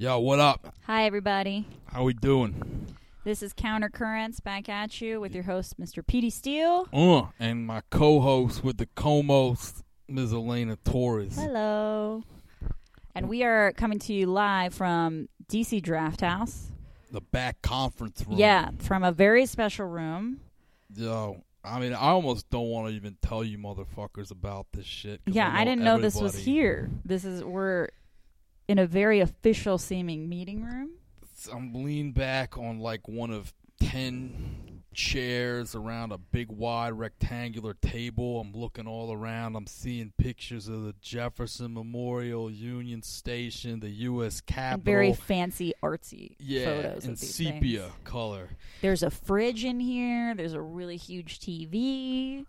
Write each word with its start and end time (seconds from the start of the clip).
Yo, 0.00 0.18
what 0.18 0.38
up? 0.38 0.74
Hi, 0.86 1.04
everybody. 1.04 1.66
How 1.84 2.04
we 2.04 2.14
doing? 2.14 2.86
This 3.22 3.42
is 3.42 3.52
Counter 3.52 3.90
Currents 3.90 4.40
back 4.40 4.66
at 4.66 4.98
you 5.02 5.20
with 5.20 5.34
your 5.34 5.44
host, 5.44 5.78
Mr. 5.78 6.02
Petey 6.06 6.30
Steele. 6.30 6.88
Uh, 6.90 7.24
and 7.38 7.66
my 7.66 7.82
co-host 7.90 8.64
with 8.64 8.78
the 8.78 8.86
Comos, 8.86 9.82
Ms. 10.08 10.32
Elena 10.32 10.78
Torres. 10.86 11.36
Hello. 11.36 12.22
And 13.14 13.28
we 13.28 13.42
are 13.42 13.72
coming 13.72 13.98
to 13.98 14.14
you 14.14 14.24
live 14.24 14.72
from 14.72 15.28
DC 15.52 15.82
Draft 15.82 16.22
House. 16.22 16.72
The 17.10 17.20
back 17.20 17.60
conference 17.60 18.24
room. 18.26 18.38
Yeah, 18.38 18.70
from 18.78 19.04
a 19.04 19.12
very 19.12 19.44
special 19.44 19.84
room. 19.84 20.40
Yo, 20.94 21.44
I 21.62 21.78
mean, 21.78 21.92
I 21.92 22.08
almost 22.08 22.48
don't 22.48 22.70
want 22.70 22.88
to 22.88 22.94
even 22.94 23.18
tell 23.20 23.44
you 23.44 23.58
motherfuckers 23.58 24.30
about 24.30 24.66
this 24.72 24.86
shit. 24.86 25.20
Yeah, 25.26 25.52
I, 25.54 25.66
didn't 25.66 25.84
know 25.84 25.98
this 25.98 26.18
was 26.18 26.34
here. 26.34 26.88
This 27.04 27.26
is 27.26 27.44
we're 27.44 27.90
in 28.70 28.78
a 28.78 28.86
very 28.86 29.18
official 29.18 29.78
seeming 29.78 30.28
meeting 30.28 30.62
room. 30.64 30.90
I'm 31.52 31.74
leaned 31.74 32.14
back 32.14 32.56
on 32.56 32.78
like 32.78 33.08
one 33.08 33.32
of 33.32 33.52
ten 33.80 34.82
chairs 34.94 35.74
around 35.74 36.12
a 36.12 36.18
big 36.18 36.52
wide 36.52 36.92
rectangular 36.92 37.74
table. 37.74 38.40
I'm 38.40 38.52
looking 38.52 38.86
all 38.86 39.12
around. 39.12 39.56
I'm 39.56 39.66
seeing 39.66 40.12
pictures 40.18 40.68
of 40.68 40.84
the 40.84 40.94
Jefferson 41.00 41.74
Memorial, 41.74 42.48
Union 42.48 43.02
Station, 43.02 43.80
the 43.80 43.90
U.S. 43.90 44.38
And 44.38 44.46
Capitol. 44.46 44.84
very 44.84 45.14
fancy 45.14 45.72
artsy 45.82 46.36
yeah, 46.38 46.66
photos 46.66 47.06
in 47.06 47.16
sepia 47.16 47.80
things. 47.82 47.94
color. 48.04 48.50
There's 48.82 49.02
a 49.02 49.10
fridge 49.10 49.64
in 49.64 49.80
here. 49.80 50.32
There's 50.36 50.54
a 50.54 50.62
really 50.62 50.96
huge 50.96 51.40
TV. 51.40 52.46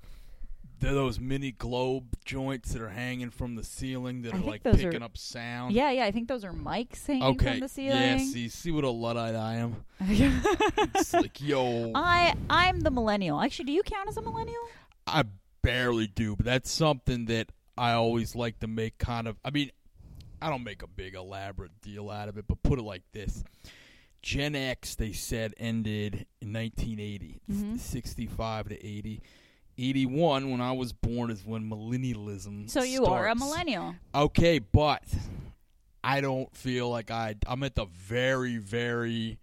They're 0.82 0.94
those 0.94 1.20
mini 1.20 1.52
globe 1.52 2.16
joints 2.26 2.74
that 2.74 2.82
are 2.82 2.90
hanging 2.90 3.30
from 3.30 3.56
the 3.56 3.64
ceiling 3.64 4.24
that 4.24 4.34
I 4.34 4.38
are 4.38 4.42
like 4.42 4.64
picking 4.64 5.02
are- 5.02 5.06
up 5.06 5.16
sound. 5.18 5.74
Yeah, 5.74 5.92
yeah. 5.92 6.06
I 6.06 6.12
think 6.12 6.28
those 6.28 6.44
are 6.44 6.52
mics 6.52 7.06
hanging 7.06 7.24
Okay. 7.24 7.52
from 7.52 7.60
the 7.62 7.70
ceiling. 7.70 7.98
Yeah. 8.02 8.18
See, 8.18 8.50
see 8.50 8.72
what 8.72 8.84
a 8.84 8.90
luddite 8.90 9.36
I 9.36 9.56
am. 9.56 9.76
It's 10.10 11.14
like, 11.14 11.40
yo, 11.40 11.92
I 11.96 12.34
I'm 12.50 12.82
the 12.82 12.92
millennial. 12.92 13.40
Actually, 13.40 13.66
do 13.66 13.72
you 13.74 13.84
count 13.84 14.10
as 14.10 14.18
a 14.18 14.22
millennial? 14.22 14.62
I 15.08 15.24
barely 15.62 16.08
do, 16.08 16.36
but 16.36 16.46
that's 16.46 16.72
something 16.72 17.26
that 17.26 17.52
I 17.78 17.92
always 17.94 18.36
like 18.36 18.60
to 18.60 18.68
make 18.68 18.98
kind 18.98 19.28
of. 19.28 19.38
I 19.46 19.52
mean, 19.52 19.72
I 20.42 20.50
don't 20.50 20.64
make 20.64 20.82
a 20.82 20.88
big 20.88 21.14
elaborate 21.16 21.80
deal 21.82 22.10
out 22.10 22.28
of 22.28 22.38
it, 22.38 22.46
but 22.48 22.62
put 22.64 22.80
it 22.80 22.84
like 22.84 23.04
this: 23.14 23.44
Gen 24.24 24.56
X, 24.56 24.96
they 24.96 25.12
said, 25.12 25.54
ended 25.58 26.26
in 26.42 26.52
1980, 26.54 27.42
Mhm. 27.52 27.80
65 27.80 28.70
to 28.70 28.86
80. 28.86 29.22
81, 29.82 30.52
when 30.52 30.62
I 30.62 30.72
was 30.72 30.94
born, 30.94 31.32
is 31.32 31.46
when 31.46 31.70
millennialism. 31.70 32.70
So 32.70 32.84
you 32.84 33.06
are 33.06 33.28
a 33.28 33.36
millennial. 33.36 33.96
Okay, 34.14 34.60
but 34.60 35.04
I 36.04 36.22
don't 36.22 36.56
feel 36.56 36.90
like 36.90 37.12
I. 37.12 37.36
I'm 37.48 37.64
at 37.64 37.76
the 37.76 37.86
very, 37.86 38.58
very 38.58 39.40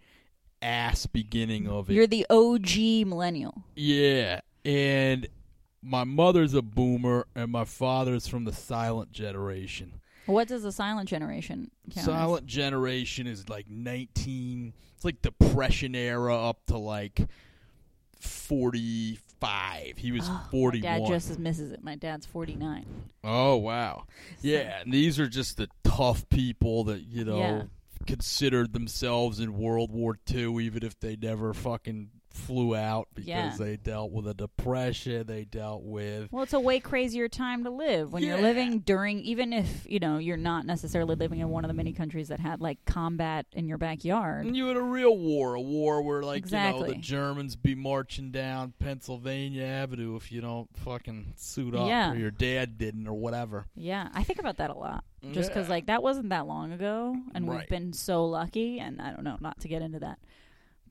ass 0.62 1.06
beginning 1.06 1.68
of 1.68 1.90
it. 1.90 1.94
You're 1.94 2.06
the 2.06 2.26
OG 2.30 3.06
millennial. 3.06 3.64
Yeah, 3.74 4.40
and 4.64 5.28
my 5.82 6.04
mother's 6.04 6.54
a 6.54 6.62
boomer, 6.62 7.26
and 7.34 7.50
my 7.50 7.64
father's 7.64 8.26
from 8.26 8.44
the 8.44 8.52
silent 8.52 9.12
generation. 9.12 10.00
What 10.26 10.48
does 10.48 10.62
the 10.62 10.72
silent 10.72 11.08
generation 11.08 11.70
count? 11.90 11.98
as? 11.98 12.04
Silent 12.04 12.46
generation 12.46 13.26
is 13.26 13.48
like 13.48 13.66
19. 13.70 14.74
It's 14.94 15.04
like 15.04 15.22
Depression 15.22 15.94
era 15.94 16.36
up 16.36 16.66
to 16.66 16.76
like 16.76 17.26
45. 19.40 19.98
He 19.98 20.12
was 20.12 20.24
Oh, 20.26 20.46
41. 20.50 20.92
My 20.92 20.98
dad 20.98 21.06
just 21.08 21.38
misses 21.38 21.72
it. 21.72 21.82
My 21.82 21.94
dad's 21.96 22.26
49. 22.26 22.84
oh 23.24 23.56
wow, 23.56 24.04
yeah. 24.40 24.80
And 24.80 24.92
these 24.92 25.18
are 25.18 25.28
just 25.28 25.56
the 25.56 25.68
tough 25.84 26.28
people 26.28 26.84
that 26.84 27.02
you 27.02 27.24
know 27.24 27.38
Yeah. 27.38 27.62
considered 28.06 28.72
themselves 28.72 29.40
in 29.40 29.56
World 29.58 29.90
War 29.92 30.18
II, 30.32 30.64
even 30.64 30.82
if 30.84 30.98
they 31.00 31.16
never 31.16 31.52
fucking 31.54 32.10
flew 32.38 32.74
out 32.76 33.08
because 33.14 33.28
Yeah. 33.28 33.54
they 33.58 33.76
dealt 33.76 34.12
with 34.12 34.26
a 34.28 34.34
depression. 34.34 35.26
They 35.26 35.44
dealt 35.44 35.82
with 35.82 36.30
Well, 36.32 36.42
it's 36.42 36.52
a 36.52 36.60
way 36.60 36.80
crazier 36.80 37.28
time 37.28 37.64
to 37.64 37.70
live 37.70 38.12
when 38.12 38.22
you're 38.22 38.40
living 38.40 38.78
during, 38.80 39.20
even 39.20 39.52
if 39.52 39.86
you 39.88 39.98
know 39.98 40.18
you're 40.18 40.36
not 40.36 40.64
necessarily 40.64 41.14
living 41.16 41.40
in 41.40 41.48
one 41.50 41.64
of 41.64 41.68
the 41.68 41.74
many 41.74 41.92
countries 41.92 42.28
that 42.28 42.40
had 42.40 42.60
like 42.60 42.84
combat 42.84 43.46
in 43.52 43.68
your 43.68 43.78
backyard. 43.78 44.46
And 44.46 44.56
you 44.56 44.66
had 44.68 44.76
a 44.76 44.82
real 44.82 45.16
war, 45.16 45.54
a 45.54 45.60
war 45.60 46.02
where 46.02 46.22
like 46.22 46.46
you 46.46 46.50
know 46.52 46.68
Exactly. 46.68 46.92
the 46.94 47.00
Germans 47.00 47.56
be 47.56 47.74
marching 47.74 48.30
down 48.30 48.72
Pennsylvania 48.78 49.64
Avenue 49.64 50.16
if 50.16 50.30
you 50.32 50.40
don't 50.40 50.68
fucking 50.76 51.34
suit 51.36 51.74
up, 51.74 51.88
Yeah. 51.88 52.12
or 52.12 52.16
your 52.16 52.30
dad 52.30 52.78
didn't, 52.78 53.06
or 53.08 53.14
whatever. 53.14 53.66
Yeah, 53.74 54.08
I 54.14 54.22
think 54.22 54.38
about 54.38 54.56
that 54.58 54.70
a 54.70 54.74
lot. 54.78 55.04
Just 55.32 55.50
because 55.50 55.66
Yeah. 55.66 55.70
like 55.74 55.86
that 55.86 56.02
wasn't 56.02 56.28
that 56.30 56.46
long 56.46 56.72
ago, 56.72 57.16
and 57.34 57.48
Right. 57.48 57.60
we've 57.60 57.68
been 57.68 57.92
so 57.92 58.24
lucky. 58.24 58.78
And 58.78 59.02
I 59.02 59.10
don't 59.10 59.24
know, 59.24 59.36
not 59.40 59.58
to 59.60 59.68
get 59.68 59.82
into 59.82 59.98
that 59.98 60.18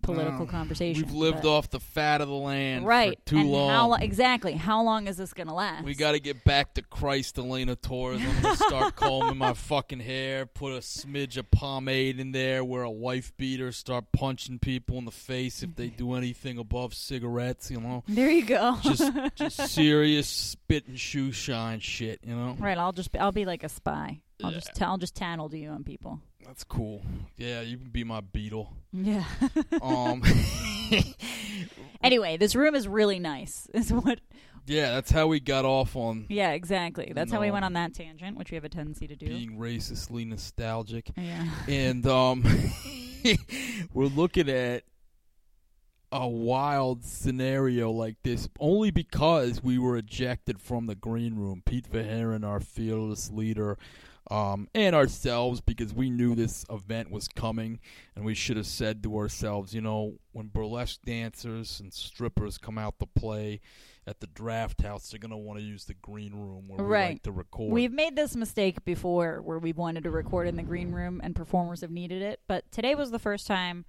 political 0.02 0.42
um, 0.42 0.46
No, 0.46 0.52
conversation. 0.52 1.04
We've 1.04 1.14
lived 1.14 1.44
but- 1.44 1.50
off 1.58 1.70
the 1.70 1.80
fat 1.80 2.22
of 2.22 2.28
the 2.28 2.34
land 2.36 2.86
right 2.86 3.18
for 3.26 3.30
too 3.32 3.38
and 3.40 3.52
long. 3.52 3.70
How 3.70 3.94
exactly? 3.94 4.54
How 4.54 4.82
long 4.84 5.08
is 5.08 5.18
this 5.18 5.34
gonna 5.34 5.54
last? 5.54 5.84
we 5.84 5.96
got 5.96 6.14
to 6.14 6.20
get 6.20 6.44
back 6.44 6.74
to 6.76 6.82
Christ, 6.82 7.38
Elena 7.38 7.76
Torres. 7.76 8.22
I'm 8.22 8.42
gonna 8.42 8.56
start 8.56 8.96
combing 8.98 9.38
my 9.38 9.54
fucking 9.54 10.00
hair, 10.00 10.46
put 10.46 10.74
a 10.74 10.78
smidge 10.80 11.38
of 11.38 11.50
pomade 11.52 12.20
in 12.20 12.32
there, 12.32 12.64
wear 12.64 12.84
a 12.84 12.92
wife 12.92 13.36
beater, 13.38 13.72
start 13.72 14.06
punching 14.12 14.60
people 14.60 14.98
in 14.98 15.06
the 15.06 15.12
face 15.12 15.64
if 15.64 15.76
they 15.76 15.88
do 15.88 16.14
anything 16.14 16.58
above 16.58 16.94
cigarettes. 16.94 17.70
You 17.72 17.82
know, 17.82 18.04
There 18.08 18.30
you 18.30 18.46
go. 18.46 18.78
just 18.82 19.12
just 19.36 19.58
serious 19.74 20.28
spit 20.28 20.88
and 20.88 21.00
shoe 21.00 21.32
shine 21.32 21.80
shit. 21.80 22.20
You 22.24 22.36
know. 22.36 22.56
right. 22.60 22.78
I'll 22.78 22.94
just 22.94 23.12
be, 23.12 23.20
I'll 23.20 23.32
be 23.32 23.46
like 23.46 23.64
a 23.64 23.70
spy. 23.70 24.22
I'll 24.44 24.52
Yeah. 24.52 24.58
just 24.60 24.76
t- 24.76 24.84
I'll 24.86 24.98
just 24.98 25.16
tattle 25.16 25.50
to 25.50 25.58
you 25.58 25.70
on 25.70 25.84
people. 25.84 26.20
That's 26.48 26.64
cool. 26.64 27.02
Yeah, 27.36 27.60
you 27.60 27.78
can 27.78 27.90
be 27.90 28.06
my 28.06 28.22
beetle. 28.22 28.72
Yeah. 28.94 29.26
Um, 29.82 30.24
anyway, 32.02 32.38
this 32.38 32.56
room 32.56 32.74
is 32.74 32.88
really 32.88 33.20
nice. 33.20 33.68
Is 33.74 33.92
what? 33.92 34.22
yeah, 34.66 34.92
that's 34.92 35.12
how 35.12 35.28
we 35.28 35.42
got 35.42 35.66
off 35.66 35.98
on 35.98 36.26
Yeah, 36.30 36.52
exactly. 36.52 37.12
That's 37.14 37.34
how 37.34 37.42
we 37.42 37.52
went 37.52 37.66
on 37.66 37.74
that 37.74 37.94
tangent, 37.94 38.38
which 38.38 38.50
we 38.50 38.56
have 38.56 38.64
a 38.64 38.70
tendency 38.70 39.08
to 39.08 39.16
do. 39.18 39.28
being 39.28 39.58
racistly 39.58 40.26
nostalgic, 40.26 41.12
yeah. 41.18 41.50
and 41.68 42.08
um, 42.08 42.44
we're 43.94 44.06
looking 44.06 44.50
at 44.50 44.84
a 46.14 46.28
wild 46.28 47.04
scenario 47.04 47.92
like 47.92 48.16
this 48.24 48.48
only 48.62 48.90
because 48.92 49.62
we 49.62 49.78
were 49.78 49.98
ejected 49.98 50.62
from 50.62 50.86
the 50.86 50.96
green 50.96 51.36
room. 51.36 51.62
Pete 51.66 51.92
Verheeren, 51.92 52.46
our 52.46 52.62
fearless 52.62 53.30
leader. 53.30 53.78
Um, 54.30 54.68
and 54.76 54.94
ourselves 54.94 55.62
because 55.62 55.94
we 55.94 56.10
knew 56.10 56.36
this 56.36 56.66
event 56.70 57.10
was 57.12 57.28
coming 57.30 57.80
and 58.16 58.26
we 58.26 58.34
should 58.34 58.58
have 58.58 58.68
said 58.68 59.02
to 59.04 59.18
ourselves, 59.18 59.74
you 59.74 59.80
know, 59.80 60.20
when 60.34 60.48
burlesque 60.48 61.02
dancers 61.06 61.80
and 61.80 61.94
strippers 61.94 62.58
come 62.58 62.78
out 62.78 63.00
to 63.00 63.06
play 63.06 63.62
at 64.06 64.20
the 64.20 64.28
draft 64.28 64.82
house, 64.82 65.10
they're 65.10 65.20
gonna 65.20 65.38
want 65.38 65.60
to 65.60 65.66
use 65.66 65.86
the 65.86 65.94
green 65.94 66.34
room 66.34 66.68
where 66.68 66.86
we 66.86 66.94
like 66.94 67.24
to 67.24 67.32
record. 67.32 67.72
We've 67.72 67.92
made 67.92 68.16
this 68.16 68.36
mistake 68.36 68.84
before 68.84 69.42
where 69.42 69.60
we've 69.60 69.78
wanted 69.78 70.04
to 70.04 70.12
record 70.12 70.48
in 70.48 70.58
the 70.58 70.64
green 70.64 70.92
room 70.92 71.22
and 71.24 71.36
performers 71.36 71.82
have 71.82 71.92
needed 71.92 72.22
it, 72.22 72.42
but 72.48 72.70
today 72.72 72.96
was 72.96 73.12
the 73.12 73.20
first 73.20 73.48
time 73.48 73.86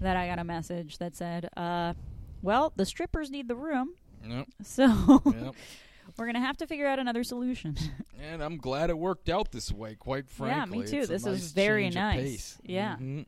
that 0.00 0.16
I 0.16 0.28
got 0.28 0.38
a 0.38 0.44
message 0.44 0.98
that 0.98 1.14
said, 1.14 1.48
uh, 1.56 1.94
well, 2.42 2.72
the 2.76 2.84
strippers 2.86 3.30
need 3.30 3.48
the 3.48 3.56
room, 3.56 3.94
Yep, 4.26 4.48
so 4.62 5.22
yep. 5.26 5.54
we're 6.16 6.26
going 6.26 6.34
to 6.34 6.40
have 6.40 6.56
to 6.58 6.66
figure 6.66 6.86
out 6.86 6.98
another 6.98 7.24
solution. 7.24 7.76
And 8.26 8.42
I'm 8.42 8.56
glad 8.56 8.88
it 8.88 8.96
worked 8.96 9.28
out 9.28 9.52
this 9.52 9.70
way. 9.70 9.96
Quite 9.96 10.30
frankly, 10.30 10.78
Yeah, 10.78 10.84
me 10.84 10.90
too. 10.90 10.98
It's 11.00 11.08
This 11.08 11.26
is 11.26 11.42
nice 11.42 11.52
very 11.52 11.90
nice. 11.90 12.58
Yeah. 12.64 12.96
Mhm. 12.96 13.26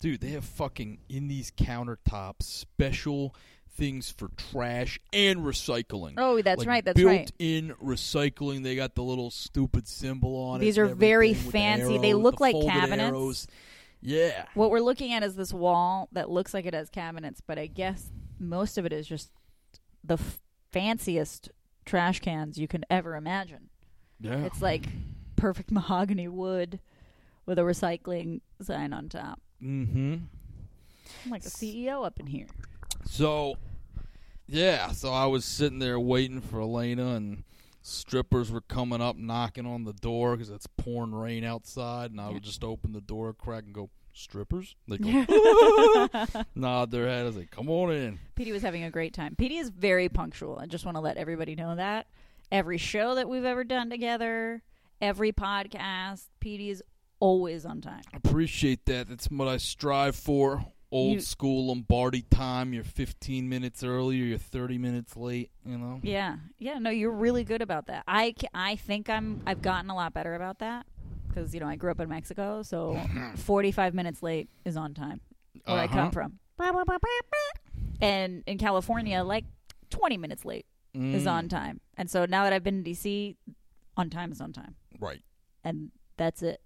dude, 0.00 0.20
they 0.20 0.28
have 0.30 0.44
fucking 0.44 0.98
in 1.08 1.26
these 1.26 1.50
countertops 1.50 2.42
special 2.44 3.34
things 3.68 4.10
for 4.12 4.28
trash 4.36 5.00
and 5.12 5.40
recycling. 5.40 6.14
oh, 6.18 6.40
that's 6.40 6.60
Like, 6.60 6.68
right. 6.68 6.84
That's 6.84 6.96
built 6.96 7.10
right. 7.10 7.32
in 7.40 7.74
recycling. 7.82 8.62
They 8.62 8.76
got 8.76 8.94
the 8.94 9.02
little 9.02 9.30
stupid 9.30 9.88
symbol 9.88 10.36
on 10.36 10.60
it. 10.60 10.64
These 10.64 10.78
are 10.78 10.86
very 10.86 11.30
with 11.30 11.44
the 11.46 11.50
fancy. 11.50 11.98
They 11.98 12.14
look 12.14 12.36
the 12.36 12.42
like 12.42 12.54
cabinets. 12.62 13.02
arrows. 13.10 13.46
Yeah. 14.00 14.46
What 14.54 14.70
we're 14.70 14.80
looking 14.80 15.12
at 15.14 15.24
is 15.24 15.34
this 15.34 15.52
wall 15.52 16.08
that 16.12 16.30
looks 16.30 16.54
like 16.54 16.64
it 16.66 16.74
has 16.74 16.90
cabinets, 16.90 17.40
but 17.44 17.58
I 17.58 17.66
guess 17.66 18.08
most 18.38 18.78
of 18.78 18.86
it 18.86 18.92
is 18.92 19.08
just 19.08 19.32
the 20.04 20.14
f- 20.14 20.40
fanciest 20.70 21.50
trash 21.86 22.20
cans 22.20 22.58
you 22.58 22.68
can 22.68 22.84
ever 22.90 23.16
imagine. 23.16 23.70
Yeah. 24.20 24.44
It's 24.44 24.60
like 24.60 24.86
perfect 25.36 25.70
mahogany 25.70 26.28
wood 26.28 26.80
with 27.46 27.58
a 27.58 27.62
recycling 27.62 28.40
sign 28.60 28.92
on 28.92 29.08
top. 29.08 29.40
mm-hmm. 29.62 30.16
I'm 31.24 31.30
like 31.30 31.44
a 31.44 31.48
CEO 31.48 32.04
up 32.04 32.18
in 32.18 32.26
here. 32.26 32.48
So, 33.04 33.56
yeah, 34.46 34.90
so 34.90 35.12
I 35.12 35.26
was 35.26 35.44
sitting 35.44 35.78
there 35.78 36.00
waiting 36.00 36.40
for 36.40 36.60
Elena, 36.60 37.14
and 37.14 37.44
strippers 37.82 38.50
were 38.50 38.60
coming 38.60 39.00
up, 39.00 39.16
knocking 39.16 39.66
on 39.66 39.84
the 39.84 39.92
door 39.92 40.36
because 40.36 40.50
it's 40.50 40.66
pouring 40.66 41.14
rain 41.14 41.44
outside, 41.44 42.10
and 42.10 42.20
I 42.20 42.30
would 42.30 42.42
just 42.42 42.64
open 42.64 42.92
the 42.92 43.00
door 43.00 43.32
crack 43.32 43.64
and 43.64 43.72
go, 43.72 43.90
"Strippers?" 44.16 44.74
They 44.88 44.98
go, 44.98 46.08
nod 46.54 46.90
their 46.90 47.06
head. 47.06 47.24
Was 47.24 47.36
like, 47.36 47.50
"Come 47.50 47.68
on 47.68 47.92
in." 47.92 48.18
Petey 48.34 48.52
was 48.52 48.62
having 48.62 48.84
a 48.84 48.90
great 48.90 49.14
time. 49.14 49.36
Petey 49.36 49.58
is 49.58 49.68
very 49.70 50.08
punctual. 50.08 50.58
I 50.58 50.66
just 50.66 50.84
want 50.84 50.96
to 50.96 51.00
let 51.00 51.16
everybody 51.16 51.54
know 51.54 51.76
that. 51.76 52.06
Every 52.52 52.78
show 52.78 53.14
that 53.16 53.28
we've 53.28 53.44
ever 53.44 53.64
done 53.64 53.90
together, 53.90 54.62
every 55.00 55.32
podcast, 55.32 56.26
Petey 56.40 56.70
is 56.70 56.82
always 57.18 57.66
on 57.66 57.80
time. 57.80 58.02
Appreciate 58.14 58.84
that. 58.86 59.08
That's 59.08 59.26
what 59.26 59.48
I 59.48 59.56
strive 59.56 60.16
for. 60.16 60.64
Old 60.92 61.14
You- 61.14 61.20
school 61.20 61.66
Lombardi 61.66 62.22
time. 62.22 62.72
You're 62.72 62.84
15 62.84 63.48
minutes 63.48 63.82
early 63.82 64.20
or 64.22 64.24
you're 64.24 64.38
30 64.38 64.78
minutes 64.78 65.16
late. 65.16 65.50
You 65.64 65.76
know. 65.78 65.98
Yeah, 66.02 66.36
yeah. 66.58 66.78
No, 66.78 66.90
you're 66.90 67.10
really 67.10 67.42
good 67.42 67.60
about 67.62 67.86
that. 67.86 68.04
I 68.06 68.34
I 68.54 68.76
think 68.76 69.10
I'm 69.10 69.42
I've 69.46 69.62
gotten 69.62 69.90
a 69.90 69.96
lot 69.96 70.14
better 70.14 70.34
about 70.36 70.60
that 70.60 70.86
because 71.36 71.52
you 71.54 71.60
know 71.60 71.66
I 71.66 71.76
grew 71.76 71.90
up 71.90 72.00
in 72.00 72.08
Mexico, 72.08 72.62
so 72.62 73.00
45 73.36 73.94
minutes 73.94 74.22
late 74.22 74.48
is 74.64 74.76
on 74.76 74.94
time 74.94 75.20
where 75.66 75.78
I 75.78 75.84
Uh-huh. 75.84 75.94
come 75.94 76.10
from. 76.10 76.38
And 78.00 78.42
in 78.46 78.58
California, 78.58 79.22
like 79.22 79.44
20 79.90 80.16
minutes 80.16 80.44
late 80.44 80.66
is 80.94 81.26
Mm, 81.26 81.30
on 81.32 81.48
time. 81.48 81.80
And 81.98 82.10
so 82.10 82.24
now 82.24 82.44
that 82.44 82.52
I've 82.54 82.64
been 82.64 82.78
in 82.78 82.84
DC, 82.84 83.36
on 83.96 84.08
time 84.10 84.32
is 84.32 84.40
on 84.40 84.52
time, 84.52 84.76
Right. 84.98 85.22
and 85.64 85.90
that's 86.16 86.42
it. 86.42 86.60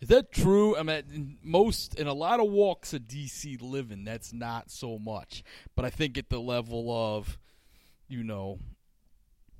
Is 0.00 0.08
that 0.08 0.30
true? 0.32 0.76
I 0.76 0.82
mean, 0.82 1.04
in 1.12 1.38
most 1.42 1.94
in 1.94 2.06
a 2.06 2.12
lot 2.12 2.38
of 2.40 2.50
walks 2.50 2.92
of 2.92 3.02
DC 3.02 3.56
living, 3.62 4.04
that's 4.04 4.32
not 4.32 4.70
so 4.70 4.98
much. 4.98 5.42
But 5.74 5.84
I 5.84 5.90
think 5.90 6.18
at 6.18 6.28
the 6.28 6.38
level 6.40 6.90
of, 6.92 7.38
you 8.08 8.22
know, 8.22 8.58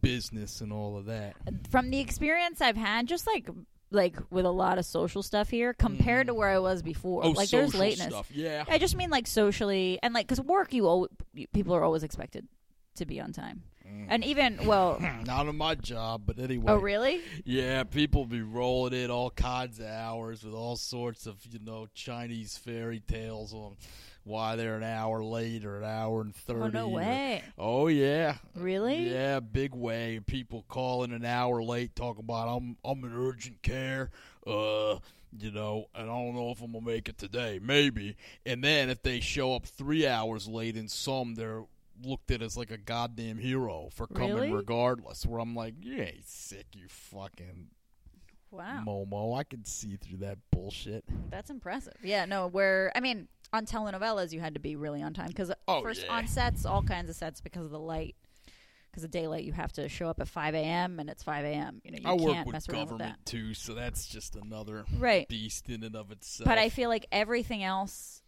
business 0.02 0.60
and 0.60 0.72
all 0.72 0.96
of 0.98 1.06
that. 1.06 1.36
From 1.70 1.90
the 1.90 2.00
experience 2.00 2.60
I've 2.60 2.76
had, 2.76 3.06
just 3.08 3.26
like 3.26 3.48
like 3.90 4.16
with 4.30 4.44
a 4.44 4.50
lot 4.50 4.78
of 4.78 4.84
social 4.84 5.22
stuff 5.22 5.48
here, 5.48 5.72
compared 5.72 6.26
to 6.26 6.32
mm. 6.32 6.36
where 6.36 6.48
I 6.48 6.58
was 6.58 6.82
before, 6.82 7.24
Oh, 7.24 7.30
like 7.30 7.50
there's 7.50 7.74
lateness. 7.74 8.08
stuff. 8.08 8.30
Yeah. 8.32 8.64
I 8.68 8.78
just 8.78 8.96
mean 8.96 9.10
like 9.10 9.26
socially 9.26 9.98
and 10.02 10.12
like 10.12 10.26
because 10.26 10.40
work, 10.40 10.72
you 10.72 10.86
al- 10.86 11.08
people 11.52 11.74
are 11.74 11.84
always 11.84 12.02
expected 12.02 12.46
to 12.96 13.06
be 13.06 13.20
on 13.20 13.32
time, 13.32 13.62
mm. 13.86 14.06
and 14.08 14.24
even 14.24 14.58
well, 14.66 14.98
Not 15.26 15.46
on 15.48 15.56
my 15.56 15.74
job, 15.74 16.22
but 16.26 16.38
anyway. 16.38 16.72
oh 16.72 16.76
really? 16.76 17.20
Yeah, 17.44 17.84
people 17.84 18.24
be 18.26 18.40
rolling 18.42 18.94
in 18.94 19.10
all 19.10 19.30
kinds 19.30 19.78
of 19.78 19.86
hours 19.86 20.42
with 20.42 20.54
all 20.54 20.76
sorts 20.76 21.26
of, 21.26 21.36
you 21.50 21.60
know, 21.62 21.86
Chinese 21.94 22.56
fairy 22.56 23.00
tales 23.00 23.52
on 23.52 23.76
why 24.26 24.56
they're 24.56 24.76
an 24.76 24.82
hour 24.82 25.22
late 25.22 25.64
or 25.64 25.78
an 25.78 25.84
hour 25.84 26.20
and 26.20 26.34
30. 26.34 26.60
Oh 26.60 26.66
no 26.68 26.88
or- 26.88 26.94
way! 26.96 27.42
oh, 27.56 27.86
yeah. 27.86 28.36
Really? 28.54 29.08
Yeah, 29.10 29.40
big 29.40 29.72
way. 29.74 30.20
People 30.26 30.64
calling 30.68 31.12
an 31.12 31.24
hour 31.24 31.62
late 31.62 31.94
talking 31.94 32.24
about 32.24 32.48
I'm 32.56 32.76
I'm 32.84 33.04
in 33.04 33.12
urgent 33.16 33.62
care. 33.62 34.10
Uh, 34.46 34.98
you 35.38 35.50
know, 35.52 35.86
and 35.94 36.10
I 36.10 36.14
don't 36.14 36.34
know 36.34 36.50
if 36.50 36.60
I'm 36.60 36.72
gonna 36.72 36.84
make 36.84 37.08
it 37.08 37.18
today. 37.18 37.60
Maybe. 37.62 38.16
And 38.44 38.62
then 38.64 38.90
if 38.90 39.02
they 39.02 39.20
show 39.20 39.54
up 39.54 39.64
three 39.66 40.06
hours 40.06 40.48
late 40.48 40.76
in 40.76 40.88
some, 40.88 41.34
they're 41.34 41.62
looked 42.04 42.30
at 42.30 42.42
as 42.42 42.56
like 42.56 42.70
a 42.70 42.76
goddamn 42.78 43.38
hero 43.38 43.88
for 43.92 44.06
coming 44.06 44.34
Really? 44.34 44.52
regardless. 44.52 45.24
Where 45.24 45.40
I'm 45.40 45.54
like, 45.54 45.74
you 45.80 46.00
ain't 46.00 46.26
sick, 46.26 46.66
you 46.74 46.88
fucking 46.88 47.68
Wow, 48.52 48.84
Momo. 48.86 49.38
I 49.38 49.42
can 49.44 49.64
see 49.64 49.96
through 49.96 50.18
that 50.18 50.38
bullshit. 50.50 51.04
that's 51.30 51.50
impressive. 51.50 51.94
Yeah, 52.02 52.24
no, 52.24 52.46
where 52.46 52.90
I 52.94 53.00
mean 53.00 53.28
on 53.52 53.64
telenovelas 53.66 54.32
you 54.32 54.40
had 54.40 54.54
to 54.54 54.60
be 54.60 54.76
really 54.76 55.02
on 55.02 55.14
time 55.14 55.28
because 55.28 55.52
Oh, 55.68 55.82
first 55.82 56.04
yeah. 56.04 56.16
on 56.16 56.26
sets, 56.26 56.66
all 56.66 56.82
kinds 56.82 57.08
of 57.10 57.16
sets 57.16 57.40
because 57.40 57.64
of 57.64 57.70
the 57.70 57.78
light. 57.80 58.16
Because 58.90 59.04
of 59.04 59.10
daylight, 59.10 59.44
you 59.44 59.52
have 59.52 59.72
to 59.74 59.90
show 59.90 60.08
up 60.08 60.20
at 60.20 60.28
5 60.28 60.54
a.m. 60.54 60.98
and 60.98 61.10
it's 61.10 61.22
5 61.22 61.44
a.m. 61.44 61.82
You 61.84 61.90
know, 61.92 61.98
you 62.00 62.08
I 62.08 62.12
work 62.14 62.34
can't 62.34 62.46
with 62.46 62.52
mess 62.54 62.68
around 62.68 62.78
with 62.80 62.88
government 62.90 63.18
that. 63.24 63.30
too, 63.30 63.52
so 63.52 63.74
that's 63.74 64.06
just 64.06 64.36
another 64.36 64.86
Right. 64.96 65.28
beast 65.28 65.68
in 65.68 65.82
and 65.82 65.94
of 65.94 66.10
itself. 66.10 66.46
But 66.48 66.56
I 66.56 66.70
feel 66.70 66.88
like 66.88 67.04
everything 67.12 67.62
else, 67.62 68.22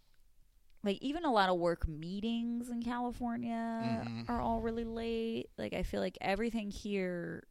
like 0.83 0.99
even 1.01 1.25
a 1.25 1.31
lot 1.31 1.49
of 1.49 1.57
work 1.57 1.87
meetings 1.87 2.69
in 2.69 2.83
California 2.83 4.05
Mhm. 4.05 4.29
are 4.29 4.39
all 4.39 4.61
really 4.61 4.85
late. 4.85 5.49
Like 5.57 5.73
I 5.73 5.81
feel 5.81 6.01
like 6.01 6.19
everything 6.21 6.69
here 6.69 7.47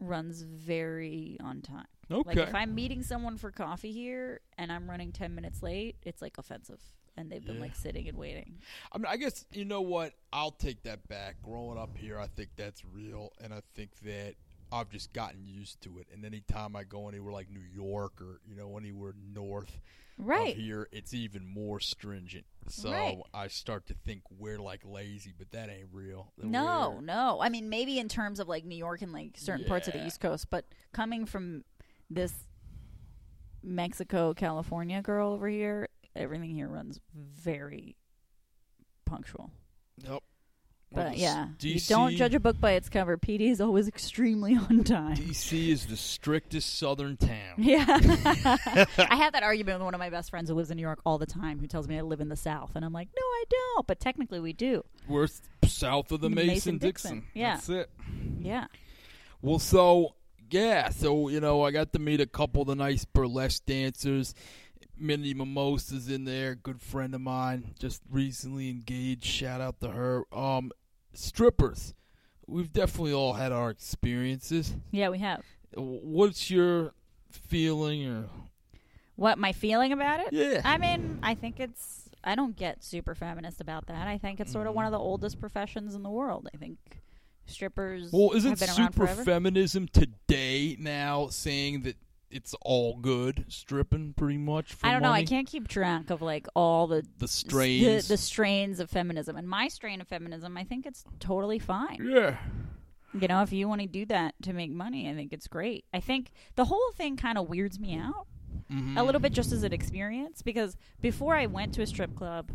runs 0.00 0.40
very 0.42 1.36
on 1.40 1.60
time. 1.60 1.84
Okay. 2.10 2.40
Like 2.40 2.48
if 2.48 2.54
I'm 2.54 2.74
meeting 2.74 3.02
someone 3.02 3.36
for 3.36 3.50
coffee 3.50 3.92
here 3.92 4.40
and 4.56 4.70
I'm 4.72 4.88
running 4.88 5.12
10 5.12 5.34
minutes 5.34 5.62
late, 5.62 5.96
it's 6.04 6.22
like 6.22 6.38
offensive. 6.38 6.80
And 7.16 7.30
they've 7.30 7.44
been 7.44 7.56
Yeah. 7.56 7.62
like 7.62 7.74
sitting 7.74 8.08
and 8.08 8.16
waiting. 8.16 8.58
I 8.92 8.98
mean, 8.98 9.06
I 9.08 9.16
guess 9.16 9.44
you 9.52 9.64
know 9.64 9.80
what? 9.80 10.12
I'll 10.32 10.52
take 10.52 10.84
that 10.84 11.08
back. 11.08 11.42
Growing 11.42 11.76
up 11.78 11.96
here, 11.96 12.18
I 12.18 12.28
think 12.28 12.50
that's 12.56 12.84
real, 12.84 13.32
and 13.42 13.52
I 13.52 13.62
think 13.74 13.90
that 14.04 14.34
I've 14.70 14.88
just 14.90 15.12
gotten 15.12 15.44
used 15.46 15.80
to 15.82 15.98
it. 15.98 16.06
And 16.12 16.24
anytime 16.24 16.76
I 16.76 16.84
go 16.84 17.08
anywhere 17.08 17.32
like 17.32 17.50
New 17.50 17.64
York 17.74 18.20
or 18.20 18.40
you 18.48 18.54
know 18.54 18.76
anywhere 18.78 19.14
north 19.34 19.80
Right. 20.16 20.50
of 20.52 20.56
here, 20.56 20.88
it's 20.92 21.12
even 21.14 21.44
more 21.46 21.80
stringent. 21.80 22.44
So 22.68 22.90
Right. 22.92 23.18
I 23.34 23.48
start 23.48 23.86
to 23.86 23.94
think 23.94 24.22
we're 24.38 24.58
like 24.60 24.82
lazy, 24.84 25.32
but 25.36 25.50
that 25.52 25.70
ain't 25.70 25.88
real. 25.92 26.32
That 26.38 26.46
No, 26.46 27.00
no. 27.00 27.40
I 27.40 27.48
mean, 27.48 27.68
maybe 27.68 27.98
in 27.98 28.08
terms 28.08 28.38
of 28.40 28.46
like 28.48 28.64
New 28.64 28.76
York 28.76 29.00
and 29.02 29.12
like 29.12 29.36
certain 29.38 29.64
parts 29.66 29.88
of 29.88 29.94
the 29.94 30.06
East 30.06 30.20
Coast, 30.20 30.50
but 30.50 30.66
coming 30.92 31.24
from 31.24 31.64
this 32.10 32.32
Mexico, 33.62 34.34
California 34.34 35.02
girl 35.02 35.32
over 35.32 35.48
here, 35.48 35.88
everything 36.14 36.50
here 36.50 36.68
runs 36.68 37.00
very 37.14 37.96
punctual. 39.04 39.50
Nope. 40.02 40.22
But 40.90 41.12
this 41.12 41.20
yeah, 41.20 41.48
you 41.60 41.78
don't 41.80 42.16
judge 42.16 42.34
a 42.34 42.40
book 42.40 42.58
by 42.58 42.72
its 42.72 42.88
cover. 42.88 43.18
PD 43.18 43.50
is 43.50 43.60
always 43.60 43.88
extremely 43.88 44.56
on 44.70 44.84
time. 44.84 45.16
DC 45.16 45.68
is 45.68 45.84
the 45.84 45.96
strictest 45.96 46.78
southern 46.78 47.16
town. 47.16 47.36
Yeah. 47.58 47.84
I 48.98 49.16
have 49.16 49.34
that 49.34 49.42
argument 49.42 49.80
with 49.80 49.84
one 49.84 49.94
of 49.94 49.98
my 49.98 50.08
best 50.08 50.30
friends 50.30 50.48
who 50.48 50.54
lives 50.54 50.70
in 50.70 50.76
New 50.76 50.82
York 50.82 51.00
all 51.04 51.18
the 51.18 51.26
time, 51.26 51.58
who 51.58 51.66
tells 51.66 51.86
me 51.86 51.98
I 51.98 52.00
live 52.00 52.20
in 52.20 52.30
the 52.30 52.36
South. 52.36 52.70
And 52.74 52.84
I'm 52.84 52.92
like, 52.94 53.08
no, 53.14 53.22
I 53.22 53.44
don't. 53.50 53.86
But 53.86 54.00
technically, 54.00 54.40
we 54.40 54.54
do. 54.54 54.82
We're 55.06 55.28
south 55.66 56.10
of 56.12 56.22
the 56.22 56.30
Mason. 56.30 56.78
Dixon. 56.78 57.24
Yeah. 57.34 57.56
That's 57.56 57.68
it. 57.68 57.90
Yeah. 58.40 58.66
Well, 59.42 59.58
so 59.58 60.14
yeah, 60.50 60.88
so 60.90 61.28
you 61.28 61.40
know, 61.40 61.62
I 61.62 61.70
got 61.70 61.92
to 61.92 61.98
meet 61.98 62.20
a 62.20 62.26
couple 62.26 62.62
of 62.62 62.68
the 62.68 62.74
nice 62.76 63.04
burlesque 63.04 63.64
dancers. 63.66 64.34
Minnie 65.00 65.34
Mimosas 65.34 66.08
in 66.08 66.24
there, 66.24 66.54
good 66.56 66.80
friend 66.82 67.14
of 67.14 67.20
mine, 67.20 67.74
just 67.78 68.02
recently 68.10 68.68
engaged. 68.68 69.24
Shout 69.24 69.60
out 69.60 69.78
to 69.80 69.90
her. 69.90 70.24
Um, 70.36 70.72
strippers. 71.12 71.94
We've 72.46 72.72
definitely 72.72 73.12
all 73.12 73.34
had 73.34 73.52
our 73.52 73.70
experiences. 73.70 74.74
Yeah, 74.90 75.10
we 75.10 75.18
have. 75.18 75.44
What's 75.74 76.50
your 76.50 76.94
feeling 77.30 78.06
or 78.08 78.24
What, 79.16 79.38
my 79.38 79.52
feeling 79.52 79.92
about 79.92 80.20
it? 80.20 80.32
yeah? 80.32 80.62
I 80.64 80.78
mean, 80.78 81.18
I 81.22 81.34
think 81.34 81.60
it's. 81.60 82.08
I 82.24 82.34
don't 82.34 82.56
get 82.56 82.82
super 82.82 83.14
feminist 83.14 83.60
about 83.60 83.86
that. 83.86 84.08
I 84.08 84.18
think 84.18 84.40
it's 84.40 84.50
sort 84.50 84.66
of 84.66 84.74
one 84.74 84.84
of 84.86 84.92
the 84.92 84.98
oldest 84.98 85.38
professions 85.40 85.94
in 85.94 86.02
the 86.02 86.10
world. 86.10 86.48
I 86.52 86.56
think 86.56 86.78
strippers 87.48 88.10
Well, 88.12 88.32
isn't 88.34 88.50
have 88.50 88.60
been 88.60 88.68
around 88.68 88.92
super 88.94 89.06
feminism 89.24 89.88
today 89.88 90.76
now 90.78 91.28
saying 91.28 91.82
that 91.82 91.96
it's 92.30 92.54
all 92.60 92.96
good 92.96 93.46
stripping 93.48 94.12
pretty 94.14 94.36
much 94.36 94.74
for 94.74 94.86
I 94.86 94.92
don't 94.92 95.00
know. 95.02 95.10
I 95.12 95.24
can't 95.24 95.46
keep 95.46 95.66
track 95.66 96.10
of 96.10 96.20
like 96.20 96.46
all 96.54 96.86
the 96.86 97.02
the 97.18 97.26
strains. 97.28 98.06
the, 98.08 98.14
the 98.14 98.18
strains 98.18 98.80
of 98.80 98.90
feminism. 98.90 99.36
And 99.36 99.48
my 99.48 99.68
strain 99.68 100.00
of 100.02 100.08
feminism, 100.08 100.56
I 100.58 100.64
think 100.64 100.84
it's 100.84 101.04
totally 101.20 101.58
fine. 101.58 102.06
yeah. 102.06 102.36
You 103.18 103.26
know, 103.28 103.40
if 103.42 103.52
you 103.54 103.66
want 103.66 103.80
to 103.80 103.86
do 103.86 104.04
that 104.06 104.34
to 104.42 104.52
make 104.52 104.70
money, 104.70 105.08
I 105.08 105.14
think 105.14 105.32
it's 105.32 105.48
great. 105.48 105.86
I 105.94 106.00
think 106.00 106.30
the 106.56 106.66
whole 106.66 106.92
thing 106.92 107.16
kind 107.16 107.38
of 107.38 107.48
weirds 107.48 107.78
me 107.80 107.96
out 107.96 108.26
Mhm. 108.70 108.98
a 108.98 109.02
little 109.02 109.20
bit 109.20 109.32
just 109.32 109.50
as 109.50 109.62
an 109.62 109.72
experience 109.72 110.42
because 110.42 110.76
before 111.00 111.34
I 111.34 111.46
went 111.46 111.72
to 111.74 111.82
a 111.82 111.86
strip 111.86 112.14
club, 112.14 112.50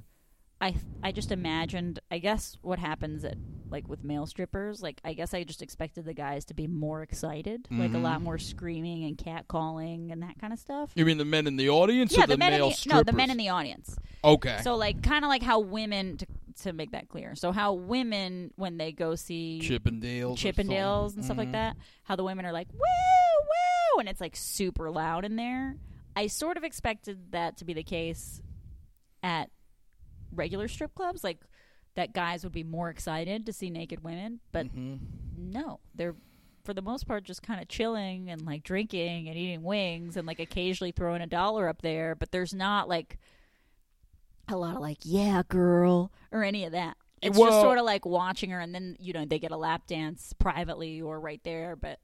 I 0.63 0.75
I 1.03 1.11
just 1.11 1.31
imagined 1.33 1.99
I 2.09 2.19
guess 2.19 2.57
what 2.61 2.79
happens 2.79 3.25
at 3.25 3.37
like 3.69 3.89
with 3.89 4.03
male 4.03 4.25
strippers, 4.25 4.81
like 4.81 5.01
I 5.03 5.13
guess 5.13 5.33
I 5.33 5.43
just 5.43 5.61
expected 5.61 6.05
the 6.05 6.13
guys 6.13 6.45
to 6.45 6.53
be 6.53 6.67
more 6.67 7.01
excited, 7.01 7.67
like 7.69 7.93
a 7.93 7.97
lot 7.97 8.15
mm-hmm. 8.15 8.23
more 8.23 8.37
screaming 8.37 9.03
and 9.03 9.17
catcalling 9.17 10.11
and 10.13 10.21
that 10.21 10.39
kind 10.39 10.53
of 10.53 10.59
stuff. 10.59 10.91
You 10.95 11.05
mean 11.05 11.17
the 11.17 11.25
men 11.25 11.47
in 11.47 11.57
the 11.57 11.69
audience 11.69 12.15
yeah, 12.15 12.23
or 12.23 12.27
the, 12.27 12.37
men 12.37 12.51
male 12.53 12.65
in 12.65 12.69
the 12.69 12.75
strippers? 12.75 12.97
no, 12.97 13.03
the 13.03 13.11
men 13.11 13.29
in 13.29 13.37
the 13.37 13.49
audience. 13.49 13.97
Okay. 14.23 14.59
So 14.63 14.75
like 14.75 15.03
kind 15.03 15.25
of 15.25 15.29
like 15.29 15.43
how 15.43 15.59
women 15.59 16.17
to 16.17 16.27
to 16.61 16.71
make 16.71 16.91
that 16.91 17.09
clear. 17.09 17.35
So 17.35 17.51
how 17.51 17.73
women 17.73 18.51
when 18.55 18.77
they 18.77 18.93
go 18.93 19.15
see 19.15 19.59
Chippendales. 19.61 20.37
Chippendales 20.37 21.15
and 21.15 21.25
stuff 21.25 21.35
something. 21.35 21.37
like 21.47 21.51
that, 21.51 21.73
mm-hmm. 21.73 22.03
how 22.03 22.15
the 22.15 22.23
women 22.23 22.45
are 22.45 22.53
like 22.53 22.71
woo 22.71 22.79
woo, 22.79 23.99
and 23.99 24.07
it's 24.07 24.21
like 24.21 24.37
super 24.37 24.89
loud 24.89 25.25
in 25.25 25.35
there. 25.35 25.75
I 26.15 26.27
sort 26.27 26.55
of 26.55 26.63
expected 26.63 27.31
that 27.31 27.57
to 27.57 27.65
be 27.65 27.73
the 27.73 27.83
case 27.83 28.39
at 29.23 29.49
regular 30.35 30.67
strip 30.67 30.93
clubs, 30.95 31.23
like 31.23 31.39
that 31.95 32.13
guys 32.13 32.43
would 32.43 32.53
be 32.53 32.63
more 32.63 32.89
excited 32.89 33.45
to 33.45 33.53
see 33.53 33.69
naked 33.69 34.03
women, 34.03 34.39
but 34.51 34.67
Mhm. 34.75 34.99
no, 35.37 35.79
they're 35.95 36.15
for 36.63 36.73
the 36.73 36.81
most 36.81 37.05
part 37.07 37.25
just 37.25 37.43
kind 37.43 37.61
of 37.61 37.67
chilling 37.67 38.29
and 38.29 38.45
like 38.45 38.63
drinking 38.63 39.27
and 39.27 39.37
eating 39.37 39.63
wings 39.63 40.15
and 40.15 40.25
like 40.25 40.39
occasionally 40.39 40.91
throwing 40.91 41.21
a 41.21 41.27
dollar 41.27 41.67
up 41.67 41.81
there, 41.81 42.15
but 42.15 42.31
there's 42.31 42.53
not 42.53 42.87
like 42.87 43.19
a 44.47 44.55
lot 44.57 44.75
of 44.75 44.81
like 44.81 44.97
yeah 45.03 45.43
girl 45.47 46.11
or 46.31 46.43
any 46.43 46.65
of 46.65 46.71
that. 46.71 46.97
It's 47.21 47.37
just 47.37 47.61
sort 47.61 47.77
of 47.79 47.85
like 47.85 48.05
watching 48.05 48.49
her 48.49 48.59
and 48.59 48.73
then 48.75 48.97
you 48.99 49.13
know 49.13 49.25
they 49.25 49.39
get 49.39 49.51
a 49.51 49.57
lap 49.57 49.87
dance 49.87 50.33
privately 50.39 51.01
or 51.01 51.19
right 51.19 51.41
there, 51.43 51.75
but 51.75 51.99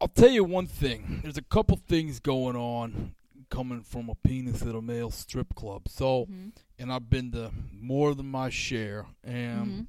I'll 0.00 0.08
tell 0.08 0.30
you 0.30 0.44
one 0.44 0.66
thing. 0.66 1.20
There's 1.22 1.36
a 1.38 1.42
couple 1.42 1.76
things 1.76 2.20
going 2.20 2.56
on 2.56 3.14
coming 3.50 3.82
from 3.82 4.08
a 4.08 4.14
penis 4.14 4.62
at 4.62 4.74
a 4.74 4.80
male 4.80 5.10
strip 5.10 5.54
club. 5.54 5.88
So, 5.88 6.26
Mhm. 6.26 6.52
And 6.80 6.92
I've 6.92 7.08
been 7.08 7.30
to 7.32 7.52
more 7.72 8.14
than 8.14 8.26
my 8.26 8.48
share. 8.50 9.06
And 9.22 9.86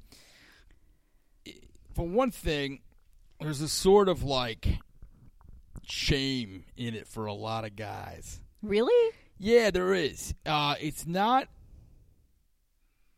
Mhm. 1.46 1.54
for 1.94 2.06
one 2.06 2.30
thing, 2.30 2.82
there's 3.40 3.60
a 3.60 3.68
sort 3.68 4.08
of 4.08 4.22
like 4.22 4.78
shame 5.84 6.64
in 6.76 6.94
it 6.94 7.08
for 7.08 7.26
a 7.26 7.32
lot 7.32 7.64
of 7.64 7.74
guys. 7.76 8.40
Really? 8.62 9.14
Yeah, 9.38 9.70
there 9.70 9.92
is. 9.94 10.34
Uh, 10.46 10.76
it's 10.80 11.06
not. 11.06 11.48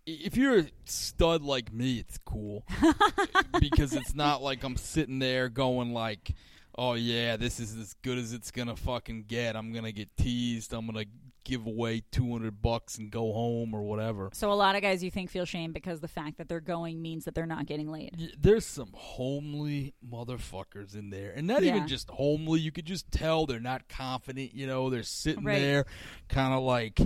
If 0.07 0.37
you're 0.37 0.59
a 0.61 0.67
stud 0.85 1.43
like 1.43 1.73
me, 1.73 1.99
it's 1.99 2.19
cool 2.25 2.65
because 3.61 3.95
it's 3.95 4.15
not 4.15 4.43
like 4.43 4.63
I'm 4.63 4.77
sitting 4.77 5.19
there 5.19 5.49
going 5.49 5.93
like, 5.95 6.33
"Oh 6.77 6.93
yeah, 6.93 7.37
this 7.39 7.59
is 7.59 7.75
as 7.77 7.95
good 8.03 8.19
as 8.19 8.33
it's 8.35 8.51
gonna 8.51 8.77
fucking 8.77 9.25
get. 9.25 9.57
I'm 9.57 9.73
gonna 9.73 9.93
get 9.93 10.15
teased. 10.17 10.75
I'm 10.75 10.87
gonna 10.87 11.07
give 11.45 11.67
away 11.67 12.03
200 12.11 12.61
bucks 12.63 12.99
and 12.99 13.11
go 13.11 13.33
home 13.33 13.75
or 13.75 13.83
whatever." 13.83 14.31
So 14.33 14.51
a 14.51 14.55
lot 14.55 14.75
of 14.77 14.83
guys 14.83 15.05
you 15.05 15.11
think 15.11 15.31
feel 15.31 15.45
shame 15.45 15.73
because 15.73 16.01
the 16.01 16.09
fact 16.09 16.39
that 16.39 16.49
they're 16.49 16.61
going 16.61 17.01
means 17.03 17.25
that 17.27 17.35
they're 17.35 17.47
not 17.47 17.67
getting 17.67 17.91
laid. 17.91 18.17
Y- 18.19 18.29
There's 18.39 18.67
some 18.67 18.91
homely 18.95 19.95
motherfuckers 20.07 20.95
in 20.95 21.11
there, 21.11 21.33
and 21.33 21.47
not 21.47 21.63
Yeah. 21.63 21.77
even 21.77 21.89
just 21.89 22.09
homely. 22.11 22.61
You 22.61 22.73
could 22.73 22.87
just 22.87 23.11
tell 23.11 23.47
they're 23.47 23.61
not 23.61 23.89
confident. 23.89 24.55
You 24.55 24.67
know, 24.67 24.91
they're 24.91 25.03
sitting 25.03 25.45
Right. 25.45 25.59
there, 25.61 25.85
kind 26.29 26.53
of 26.55 26.63
like 26.63 27.01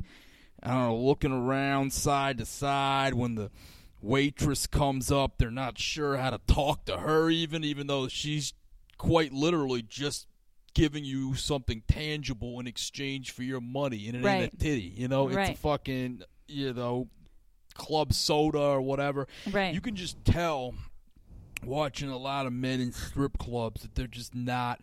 I 0.60 0.70
don't 0.70 0.88
know, 0.88 0.96
looking 0.98 1.30
around 1.30 1.92
side 1.92 2.38
to 2.38 2.44
side. 2.44 3.14
When 3.14 3.36
the 3.36 3.50
waitress 4.02 4.66
comes 4.66 5.10
up, 5.12 5.38
they're 5.38 5.50
not 5.52 5.78
sure 5.78 6.16
how 6.16 6.30
to 6.30 6.38
talk 6.46 6.84
to 6.86 6.98
her, 6.98 7.30
even 7.30 7.62
even 7.64 7.86
though 7.86 8.08
she's 8.08 8.54
quite 8.96 9.32
literally 9.32 9.82
just 9.82 10.26
giving 10.78 11.04
you 11.04 11.34
something 11.34 11.82
tangible 11.88 12.60
in 12.60 12.66
exchange 12.68 13.32
for 13.32 13.42
your 13.42 13.60
money, 13.60 14.06
and 14.06 14.16
it 14.16 14.24
ain't 14.28 14.54
a 14.54 14.56
titty. 14.56 14.94
You 14.96 15.08
know, 15.08 15.28
it's 15.28 15.36
a 15.50 15.54
fucking 15.54 16.22
you 16.46 16.72
know 16.72 17.08
club 17.74 18.12
soda 18.12 18.58
or 18.60 18.80
whatever 18.80 19.26
Right. 19.46 19.72
you 19.74 19.80
can 19.80 19.94
just 19.96 20.24
tell 20.24 20.74
watching 21.64 22.08
a 22.08 22.16
lot 22.16 22.46
of 22.46 22.52
men 22.52 22.80
in 22.80 22.92
strip 22.92 23.38
clubs 23.38 23.82
that 23.82 23.94
they're 23.94 24.06
just 24.06 24.34
not 24.34 24.80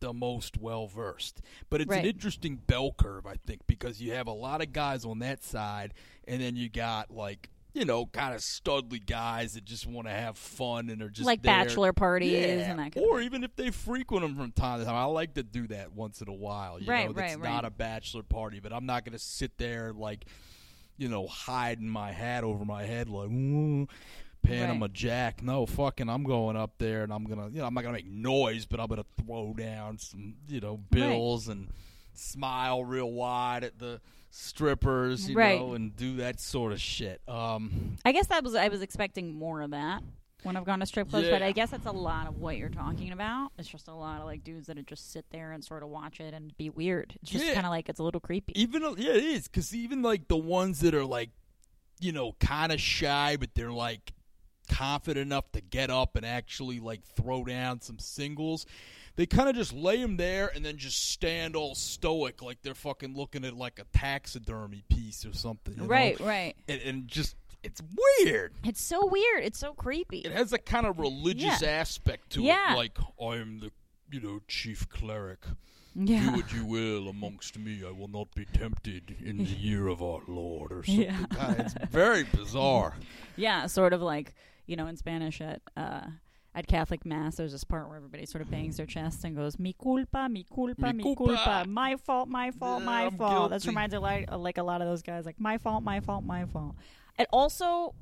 the 0.00 0.12
most 0.12 0.58
well 0.58 0.86
versed. 0.86 1.40
But 1.70 1.80
it's 1.80 1.90
Right. 1.90 2.00
an 2.04 2.06
interesting 2.06 2.56
bell 2.56 2.92
curve, 2.92 3.26
I 3.26 3.34
think, 3.46 3.66
because 3.66 4.00
you 4.02 4.12
have 4.12 4.26
a 4.26 4.32
lot 4.32 4.60
of 4.62 4.72
guys 4.72 5.04
on 5.04 5.18
that 5.20 5.42
side, 5.42 5.94
and 6.26 6.40
then 6.42 6.56
you 6.56 6.68
got 6.68 7.10
like 7.10 7.50
you 7.76 7.84
know, 7.84 8.06
kind 8.06 8.34
of 8.34 8.40
studly 8.40 9.04
guys 9.04 9.52
that 9.52 9.64
just 9.64 9.86
want 9.86 10.08
to 10.08 10.12
have 10.12 10.38
fun 10.38 10.88
and 10.88 11.02
are 11.02 11.10
just 11.10 11.26
like 11.26 11.42
there. 11.42 11.52
bachelor 11.64 11.92
parties 11.92 12.32
Yeah. 12.32 12.70
and 12.70 12.78
that 12.78 12.92
kind 12.92 13.06
or 13.06 13.18
of 13.18 13.24
even 13.24 13.44
if 13.44 13.54
they 13.54 13.70
frequent 13.70 14.22
them 14.22 14.34
from 14.34 14.50
time 14.52 14.78
to 14.80 14.86
time. 14.86 14.94
I 14.94 15.04
like 15.04 15.34
to 15.34 15.42
do 15.42 15.66
that 15.68 15.92
once 15.92 16.22
in 16.22 16.28
a 16.28 16.32
while. 16.34 16.80
You 16.80 16.90
Right, 16.90 17.06
know, 17.06 17.12
that's 17.12 17.36
right, 17.36 17.42
not 17.52 17.64
a 17.66 17.70
bachelor 17.70 18.22
party, 18.22 18.60
but 18.60 18.72
I'm 18.72 18.86
not 18.86 19.04
going 19.04 19.12
to 19.12 19.18
sit 19.18 19.58
there 19.58 19.92
like, 19.92 20.24
you 20.96 21.08
know, 21.08 21.26
hiding 21.26 21.88
my 21.88 22.12
hat 22.12 22.44
over 22.44 22.64
my 22.64 22.84
head 22.84 23.10
like, 23.10 23.28
"Ooh," 23.28 23.86
paying 24.42 24.68
them 24.68 24.82
a 24.82 24.86
Right. 24.86 24.92
jack. 24.94 25.42
No, 25.42 25.66
fucking, 25.66 26.08
I'm 26.08 26.22
going 26.24 26.56
up 26.56 26.78
there 26.78 27.02
and 27.02 27.12
I'm 27.12 27.24
gonna, 27.24 27.48
you 27.50 27.58
know, 27.58 27.66
I'm 27.66 27.74
not 27.74 27.82
gonna 27.82 27.92
make 27.96 28.06
noise, 28.06 28.64
but 28.64 28.80
I'm 28.80 28.86
gonna 28.86 29.04
throw 29.22 29.52
down 29.52 29.98
some, 29.98 30.36
you 30.48 30.60
know, 30.60 30.78
bills 30.78 31.48
and 31.48 31.68
smile 32.14 32.82
real 32.84 33.12
wide 33.12 33.64
at 33.64 33.78
the 33.78 34.00
strippers, 34.36 35.28
you 35.28 35.36
Right. 35.36 35.58
know, 35.60 35.72
and 35.74 35.94
do 35.96 36.16
that 36.16 36.40
sort 36.40 36.72
of 36.72 36.80
shit. 36.80 37.20
Um, 37.28 37.96
I 38.04 38.12
guess 38.12 38.26
that 38.28 38.44
was 38.44 38.54
I 38.54 38.68
was 38.68 38.82
expecting 38.82 39.34
more 39.34 39.62
of 39.62 39.70
that 39.70 40.02
when 40.42 40.56
I've 40.56 40.64
gone 40.64 40.80
to 40.80 40.86
strip 40.86 41.10
clubs, 41.10 41.28
but 41.28 41.42
I 41.42 41.52
guess 41.52 41.70
that's 41.70 41.86
a 41.86 41.90
lot 41.92 42.26
of 42.26 42.36
what 42.38 42.56
you're 42.56 42.68
talking 42.68 43.10
about. 43.12 43.50
It's 43.58 43.68
just 43.68 43.88
a 43.88 43.94
lot 43.94 44.20
of 44.20 44.26
like 44.26 44.44
dudes 44.44 44.66
that 44.68 44.84
just 44.86 45.10
sit 45.12 45.24
there 45.30 45.52
and 45.52 45.64
sort 45.64 45.82
of 45.82 45.88
watch 45.88 46.20
it 46.20 46.34
and 46.34 46.56
be 46.56 46.70
weird. 46.70 47.16
It's 47.22 47.30
just 47.32 47.44
Yeah. 47.46 47.54
kind 47.54 47.66
of 47.66 47.70
like 47.70 47.88
it's 47.88 47.98
a 47.98 48.02
little 48.02 48.20
creepy. 48.20 48.52
Even 48.60 48.82
yeah, 48.98 49.12
it 49.14 49.24
is 49.24 49.48
because 49.48 49.74
even 49.74 50.02
like 50.02 50.28
the 50.28 50.36
ones 50.36 50.80
that 50.80 50.94
are 50.94 51.04
like, 51.04 51.30
you 52.00 52.12
know, 52.12 52.32
kind 52.38 52.70
of 52.72 52.80
shy, 52.80 53.36
but 53.38 53.54
they're 53.54 53.72
like 53.72 54.12
confident 54.68 55.26
enough 55.26 55.50
to 55.52 55.60
get 55.60 55.90
up 55.90 56.16
and 56.16 56.26
actually 56.26 56.80
like 56.80 57.02
throw 57.04 57.44
down 57.44 57.80
some 57.80 57.98
singles. 57.98 58.66
They 59.16 59.26
kind 59.26 59.48
of 59.48 59.56
just 59.56 59.72
lay 59.72 59.96
him 59.98 60.16
there 60.18 60.50
and 60.54 60.64
then 60.64 60.76
just 60.76 61.10
stand 61.10 61.56
all 61.56 61.74
stoic, 61.74 62.42
like 62.42 62.58
they're 62.62 62.74
fucking 62.74 63.14
looking 63.16 63.44
at 63.44 63.54
like 63.56 63.78
a 63.78 63.84
taxidermy 63.96 64.84
piece 64.90 65.24
or 65.24 65.32
something. 65.32 65.74
you 65.74 65.80
know? 65.82 65.86
right, 65.88 66.18
right. 66.20 66.54
And, 66.68 66.80
and 66.82 67.08
just 67.08 67.34
it's 67.62 67.80
weird. 68.20 68.52
It's 68.64 68.80
so 68.82 69.06
weird. 69.06 69.42
It's 69.42 69.58
so 69.58 69.72
creepy. 69.72 70.18
It 70.20 70.32
has 70.32 70.52
a 70.52 70.58
kind 70.58 70.86
of 70.86 70.98
religious 70.98 71.62
Yeah. 71.62 71.68
aspect 71.68 72.30
to 72.34 72.42
Yeah. 72.42 72.74
it, 72.74 72.76
like 72.76 72.98
I 73.20 73.36
am 73.36 73.60
the 73.60 73.70
you 74.12 74.20
know 74.20 74.40
chief 74.46 74.88
cleric. 74.88 75.44
yeah. 75.94 76.26
Do 76.30 76.36
what 76.36 76.52
you 76.52 76.64
will 76.66 77.08
amongst 77.08 77.58
me. 77.58 77.82
I 77.86 77.90
will 77.90 78.08
not 78.08 78.34
be 78.34 78.44
tempted 78.44 79.16
in 79.24 79.38
the 79.38 79.44
year 79.44 79.86
of 79.88 80.02
our 80.02 80.20
Lord, 80.28 80.70
or 80.72 80.84
something. 80.84 81.04
Yeah. 81.04 81.24
God, 81.34 81.58
it's 81.60 81.74
very 81.90 82.24
bizarre. 82.24 82.94
Yeah, 83.36 83.66
sort 83.66 83.92
of 83.94 84.02
like 84.02 84.34
you 84.66 84.76
know 84.76 84.86
in 84.86 84.96
Spanish 84.96 85.40
at 85.40 85.62
uh, 85.76 86.02
at 86.56 86.66
Catholic 86.66 87.04
mass. 87.06 87.36
There's 87.36 87.52
this 87.52 87.62
part 87.62 87.86
where 87.86 87.96
everybody 87.98 88.26
sort 88.26 88.42
of 88.42 88.50
bangs 88.50 88.78
their 88.78 88.86
chest 88.86 89.22
and 89.24 89.36
goes 89.36 89.58
"mi 89.58 89.74
culpa, 89.80 90.26
mi 90.28 90.44
culpa, 90.52 90.86
Mi 90.86 90.92
mi 90.94 91.02
culpa." 91.04 91.36
culpa, 91.36 91.64
my 91.68 91.96
fault, 91.96 92.28
my 92.28 92.50
fault, 92.50 92.80
Yeah, 92.80 92.86
my 92.86 93.02
I'm 93.06 93.16
fault." 93.18 93.50
That 93.50 93.64
reminds 93.66 93.92
me 93.94 93.98
like 94.00 94.32
uh, 94.32 94.38
like 94.38 94.58
a 94.58 94.62
lot 94.64 94.80
of 94.82 94.88
those 94.88 95.02
guys, 95.02 95.24
like 95.26 95.38
my 95.38 95.58
fault, 95.58 95.84
my 95.84 96.00
fault, 96.00 96.24
my 96.24 96.46
fault. 96.46 96.74
It 97.18 97.28
also 97.32 97.94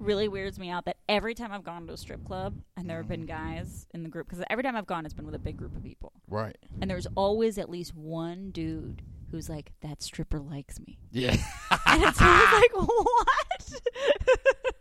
really 0.00 0.28
weirds 0.28 0.58
me 0.58 0.70
out 0.70 0.86
that 0.86 0.96
every 1.08 1.34
time 1.34 1.52
I've 1.52 1.62
gone 1.62 1.86
to 1.86 1.92
a 1.92 1.96
strip 1.96 2.24
club 2.24 2.54
and 2.76 2.88
there 2.88 2.96
have 2.96 3.06
been 3.08 3.26
guys 3.26 3.86
in 3.92 4.02
the 4.02 4.08
group 4.08 4.28
because 4.28 4.42
every 4.48 4.62
time 4.64 4.74
I've 4.74 4.86
gone 4.86 5.04
it's 5.04 5.12
been 5.12 5.26
with 5.26 5.34
a 5.34 5.38
big 5.38 5.58
group 5.58 5.76
of 5.76 5.82
people 5.82 6.12
Right. 6.26 6.56
and 6.80 6.90
there's 6.90 7.06
always 7.16 7.58
at 7.58 7.68
least 7.68 7.94
one 7.94 8.50
dude 8.50 9.02
who's 9.30 9.50
like 9.50 9.72
that 9.82 10.02
stripper 10.02 10.40
likes 10.40 10.80
me 10.80 10.96
Yeah. 11.12 11.36
and 11.86 12.02
it's 12.02 12.18
always 12.18 12.50
like, 12.50 12.70
what? 12.76 13.80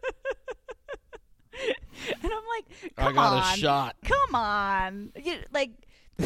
and 2.24 2.32
I'm 2.32 2.44
like, 2.58 2.94
I 2.98 3.01
come 3.03 3.15
got 3.15 3.34
on, 3.34 3.53
a 3.53 3.58
shot. 3.58 3.96
come 4.03 4.36
on, 4.36 5.12
you, 5.22 5.38
like, 5.51 5.72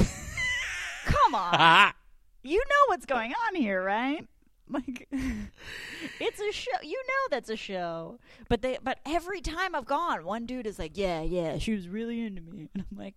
come 1.05 1.35
on, 1.35 1.93
you 2.43 2.57
know 2.57 2.83
what's 2.87 3.05
going 3.05 3.33
on 3.47 3.55
here, 3.55 3.83
right? 3.83 4.27
Like, 4.69 5.07
it's 5.11 6.39
a 6.39 6.51
show. 6.51 6.71
You 6.81 7.01
know 7.07 7.27
that's 7.29 7.49
a 7.49 7.57
show. 7.57 8.17
But 8.49 8.61
they, 8.61 8.77
but 8.81 8.99
every 9.05 9.41
time 9.41 9.75
I've 9.75 9.85
gone, 9.85 10.25
one 10.25 10.45
dude 10.45 10.65
is 10.65 10.79
like, 10.79 10.97
yeah, 10.97 11.21
yeah, 11.21 11.57
she 11.57 11.73
was 11.73 11.87
really 11.87 12.21
into 12.21 12.41
me, 12.41 12.69
and 12.73 12.85
I'm 12.89 12.97
like. 12.97 13.15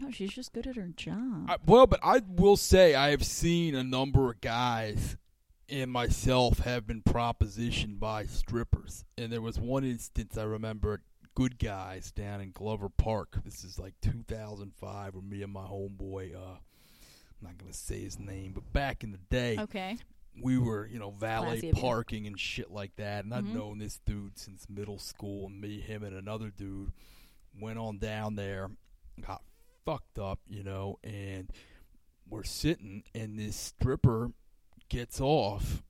No, 0.00 0.10
she's 0.10 0.32
just 0.32 0.54
good 0.54 0.66
at 0.66 0.76
her 0.76 0.88
job. 0.96 1.50
I, 1.50 1.56
well, 1.66 1.86
but 1.86 2.00
I 2.02 2.22
will 2.26 2.56
say 2.56 2.94
I 2.94 3.10
have 3.10 3.26
seen 3.26 3.74
a 3.74 3.84
number 3.84 4.30
of 4.30 4.40
guys 4.40 5.18
and 5.68 5.90
myself 5.90 6.60
have 6.60 6.86
been 6.86 7.02
propositioned 7.02 7.98
by 7.98 8.24
strippers. 8.24 9.04
And 9.16 9.32
there 9.32 9.40
was 9.40 9.58
one 9.58 9.84
instance 9.84 10.36
I 10.36 10.44
remember 10.44 11.02
good 11.34 11.58
guys 11.58 12.10
down 12.12 12.40
in 12.40 12.50
Glover 12.52 12.88
Park. 12.88 13.38
This 13.44 13.64
is 13.64 13.78
like 13.78 13.94
2005 14.02 15.14
where 15.14 15.22
me 15.22 15.42
and 15.42 15.52
my 15.52 15.62
homeboy, 15.64 16.34
uh, 16.34 16.38
I'm 16.58 17.42
not 17.48 17.58
going 17.58 17.70
to 17.70 17.76
say 17.76 18.00
his 18.00 18.18
name, 18.18 18.52
but 18.54 18.72
back 18.72 19.02
in 19.02 19.12
the 19.12 19.18
day, 19.30 19.56
okay. 19.58 19.96
we 20.40 20.58
were, 20.58 20.86
you 20.86 20.98
know, 20.98 21.10
valet 21.10 21.60
parking 21.72 22.26
and 22.26 22.38
shit 22.38 22.70
like 22.70 22.94
that. 22.96 23.24
And 23.24 23.34
I'd 23.34 23.44
Mhm. 23.44 23.54
known 23.54 23.78
this 23.78 23.98
dude 24.04 24.38
since 24.38 24.68
middle 24.68 24.98
school. 24.98 25.46
And 25.46 25.60
me, 25.60 25.80
him, 25.80 26.02
and 26.04 26.14
another 26.14 26.50
dude 26.50 26.92
went 27.58 27.78
on 27.78 27.98
down 27.98 28.36
there, 28.36 28.70
got 29.20 29.42
fucked 29.84 30.18
up, 30.18 30.40
you 30.48 30.62
know, 30.62 30.98
and 31.02 31.50
we're 32.28 32.44
sitting, 32.44 33.02
and 33.14 33.38
this 33.38 33.56
stripper 33.56 34.32
gets 34.88 35.20
off 35.20 35.82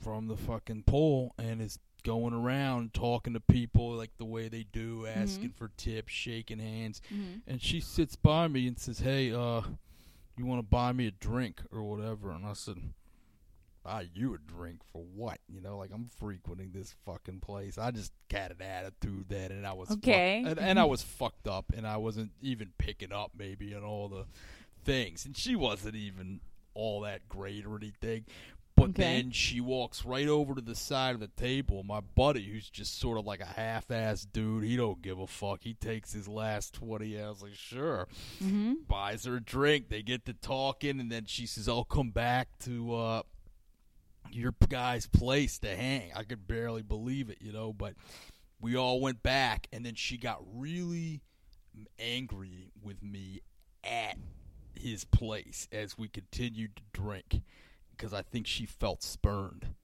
from 0.00 0.28
the 0.28 0.36
fucking 0.36 0.82
pole 0.84 1.34
and 1.38 1.60
is 1.60 1.78
going 2.04 2.32
around 2.34 2.94
talking 2.94 3.32
to 3.32 3.40
people 3.40 3.90
like 3.92 4.10
the 4.18 4.24
way 4.24 4.46
they 4.48 4.62
do, 4.72 5.06
asking 5.06 5.50
for 5.56 5.70
tips, 5.76 6.12
shaking 6.12 6.58
hands 6.60 7.00
hmm 7.08 7.38
and 7.46 7.60
she 7.60 7.80
sits 7.80 8.14
by 8.16 8.46
me 8.48 8.66
and 8.68 8.78
says, 8.78 9.00
"Hey, 9.00 9.32
uh, 9.32 9.62
you 10.36 10.46
want 10.46 10.58
to 10.60 10.62
buy 10.66 10.92
me 10.92 11.06
a 11.06 11.10
drink 11.10 11.60
or 11.72 11.82
whatever?" 11.82 12.30
And 12.30 12.46
I 12.46 12.52
said, 12.54 12.76
"Buy 13.82 14.06
you 14.14 14.34
a 14.34 14.38
drink 14.38 14.80
for 14.92 15.02
what? 15.02 15.38
You 15.48 15.60
know, 15.60 15.76
like 15.78 15.90
I'm 15.92 16.08
frequenting 16.18 16.70
this 16.72 16.94
fucking 17.04 17.40
place. 17.40 17.76
I 17.78 17.90
just 17.90 18.12
got 18.30 18.50
an 18.50 18.62
attitude 18.62 19.26
then, 19.28 19.50
and 19.52 19.66
I 19.66 19.72
was 19.74 19.88
fuck- 19.88 19.98
Okay. 19.98 20.42
and, 20.46 20.58
and 20.58 20.78
I 20.78 20.84
was 20.84 21.02
fucked 21.02 21.46
up, 21.46 21.66
and 21.76 21.86
I 21.86 21.96
wasn't 21.98 22.32
even 22.40 22.72
picking 22.78 23.12
up 23.12 23.32
maybe 23.36 23.74
on 23.74 23.82
all 23.84 24.08
the 24.08 24.24
things, 24.84 25.24
and 25.26 25.36
she 25.36 25.54
wasn't 25.56 25.96
even 25.96 26.40
all 26.74 27.00
that 27.02 27.28
great 27.28 27.66
or 27.66 27.76
anything." 27.76 28.24
But 28.76 28.90
Okay. 28.90 29.02
then 29.04 29.30
she 29.30 29.60
walks 29.60 30.04
right 30.04 30.26
over 30.26 30.54
to 30.56 30.60
the 30.60 30.74
side 30.74 31.14
of 31.14 31.20
the 31.20 31.28
table. 31.28 31.84
My 31.84 32.00
buddy, 32.00 32.44
who's 32.50 32.68
just 32.68 32.98
sort 32.98 33.18
of 33.18 33.24
like 33.24 33.40
a 33.40 33.44
half-ass 33.46 34.24
dude, 34.24 34.64
he 34.64 34.76
don't 34.76 35.00
give 35.00 35.18
a 35.20 35.28
fuck. 35.28 35.62
He 35.62 35.74
takes 35.74 36.12
his 36.12 36.26
last 36.26 36.74
twenty. 36.74 37.20
I 37.20 37.28
was 37.28 37.40
like, 37.42 37.54
sure. 37.54 38.08
hmm 38.40 38.74
Buys 38.88 39.24
her 39.26 39.36
a 39.36 39.40
drink. 39.40 39.88
They 39.90 40.02
get 40.02 40.26
to 40.26 40.32
talking, 40.34 40.98
and 40.98 41.10
then 41.10 41.24
she 41.26 41.46
says, 41.46 41.68
"I'll 41.68 41.84
come 41.84 42.10
back 42.10 42.58
to 42.64 42.94
uh, 42.94 43.22
your 44.32 44.54
guy's 44.68 45.06
place 45.06 45.58
to 45.60 45.74
hang." 45.76 46.10
I 46.14 46.24
could 46.24 46.48
barely 46.48 46.82
believe 46.82 47.30
it, 47.30 47.38
you 47.40 47.52
know. 47.52 47.72
But 47.72 47.94
we 48.60 48.76
all 48.76 49.00
went 49.00 49.22
back, 49.22 49.68
and 49.72 49.86
then 49.86 49.94
she 49.94 50.18
got 50.18 50.42
really 50.52 51.20
angry 51.98 52.72
with 52.82 53.02
me 53.02 53.40
at 53.84 54.16
his 54.74 55.04
place 55.04 55.68
as 55.70 55.96
we 55.96 56.08
continued 56.08 56.74
to 56.76 56.82
drink 56.92 57.42
because 57.96 58.12
I 58.12 58.22
think 58.22 58.46
she 58.46 58.66
felt 58.66 59.02
spurned 59.02 59.74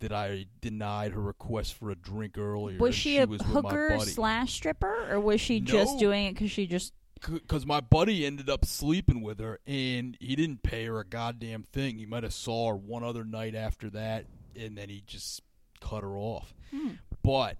that 0.00 0.12
I 0.12 0.46
denied 0.60 1.12
her 1.12 1.20
request 1.20 1.74
for 1.74 1.90
a 1.90 1.94
drink 1.94 2.36
earlier. 2.36 2.78
Was 2.78 2.88
and 2.88 2.94
she 2.94 3.18
a 3.18 3.26
was 3.26 3.40
hooker 3.42 3.98
slash 4.00 4.54
stripper, 4.54 5.06
or 5.10 5.20
was 5.20 5.40
she 5.40 5.60
just 5.60 5.98
doing 5.98 6.26
it 6.26 6.34
because 6.34 6.50
she 6.50 6.66
just 6.66 6.92
because 7.22 7.64
my 7.64 7.80
buddy 7.80 8.26
ended 8.26 8.50
up 8.50 8.64
sleeping 8.64 9.22
with 9.22 9.38
her, 9.38 9.60
and 9.66 10.16
he 10.20 10.34
didn't 10.34 10.62
pay 10.62 10.86
her 10.86 10.98
a 10.98 11.06
goddamn 11.06 11.62
thing. 11.62 11.98
He 11.98 12.06
might 12.06 12.24
have 12.24 12.34
saw 12.34 12.70
her 12.70 12.76
one 12.76 13.04
other 13.04 13.24
night 13.24 13.54
after 13.54 13.88
that, 13.90 14.26
and 14.56 14.76
then 14.76 14.88
he 14.88 15.02
just 15.06 15.40
cut 15.80 16.02
her 16.02 16.16
off. 16.16 16.52
Hmm. 16.70 16.90
But 17.22 17.58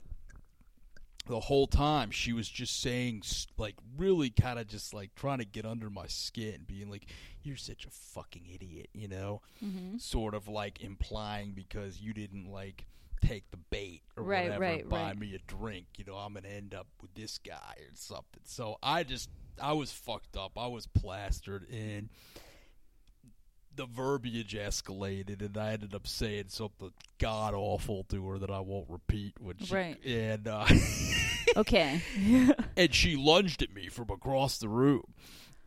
the 1.27 1.39
whole 1.41 1.67
time 1.69 2.11
she 2.11 2.33
was 2.33 2.49
just 2.49 2.81
saying 2.81 3.23
like 3.57 3.77
really 3.97 4.29
kind 4.31 4.59
of 4.59 4.67
just 4.67 4.93
like 4.93 5.15
trying 5.15 5.39
to 5.39 5.45
get 5.45 5.65
under 5.65 5.89
my 5.89 6.07
skin 6.09 6.65
being 6.67 6.91
like 6.91 7.07
you're 7.45 7.57
such 7.57 7.85
a 7.87 7.91
fucking 7.91 8.43
idiot 8.53 8.89
you 8.93 9.07
know 9.09 9.41
Mm-hmm. 9.65 9.99
sort 9.99 10.35
of 10.35 10.49
like 10.49 10.83
implying 10.83 11.53
because 11.53 12.01
you 12.01 12.13
didn't 12.13 12.51
like 12.51 12.87
take 13.25 13.49
the 13.53 13.57
bait 13.71 14.03
or 14.17 14.25
Right, 14.25 14.45
whatever 14.47 14.61
right, 14.61 14.89
buy 14.89 15.03
right. 15.03 15.19
me 15.19 15.35
a 15.37 15.39
drink 15.47 15.87
you 15.97 16.05
know 16.05 16.17
i'm 16.17 16.35
gonna 16.35 16.49
end 16.49 16.75
up 16.75 16.89
with 17.01 17.15
this 17.15 17.39
guy 17.39 17.75
or 17.79 17.95
something 17.95 18.43
so 18.45 18.79
i 18.83 19.05
just 19.05 19.31
i 19.63 19.73
was 19.73 19.93
fucked 19.93 20.37
up 20.37 20.53
i 20.59 20.67
was 20.67 20.89
plastered 20.89 21.69
and 21.71 22.09
the 23.75 23.87
verbiage 23.87 24.55
escalated 24.55 25.41
and 25.41 25.57
i 25.57 25.73
ended 25.73 25.95
up 25.95 26.07
saying 26.07 26.45
something 26.49 26.91
god 27.19 27.55
awful 27.55 28.05
to 28.05 28.27
her 28.29 28.39
that 28.39 28.51
i 28.51 28.61
won't 28.61 28.91
repeat 28.91 29.35
which 29.41 29.71
Right. 29.71 29.97
and 30.05 30.47
uh 30.49 30.67
Okay. 31.57 32.03
and 32.77 32.95
she 32.95 33.17
lunged 33.17 33.63
at 33.63 33.73
me 33.75 33.89
from 33.89 34.11
across 34.11 34.59
the 34.59 34.69
room. 34.69 35.05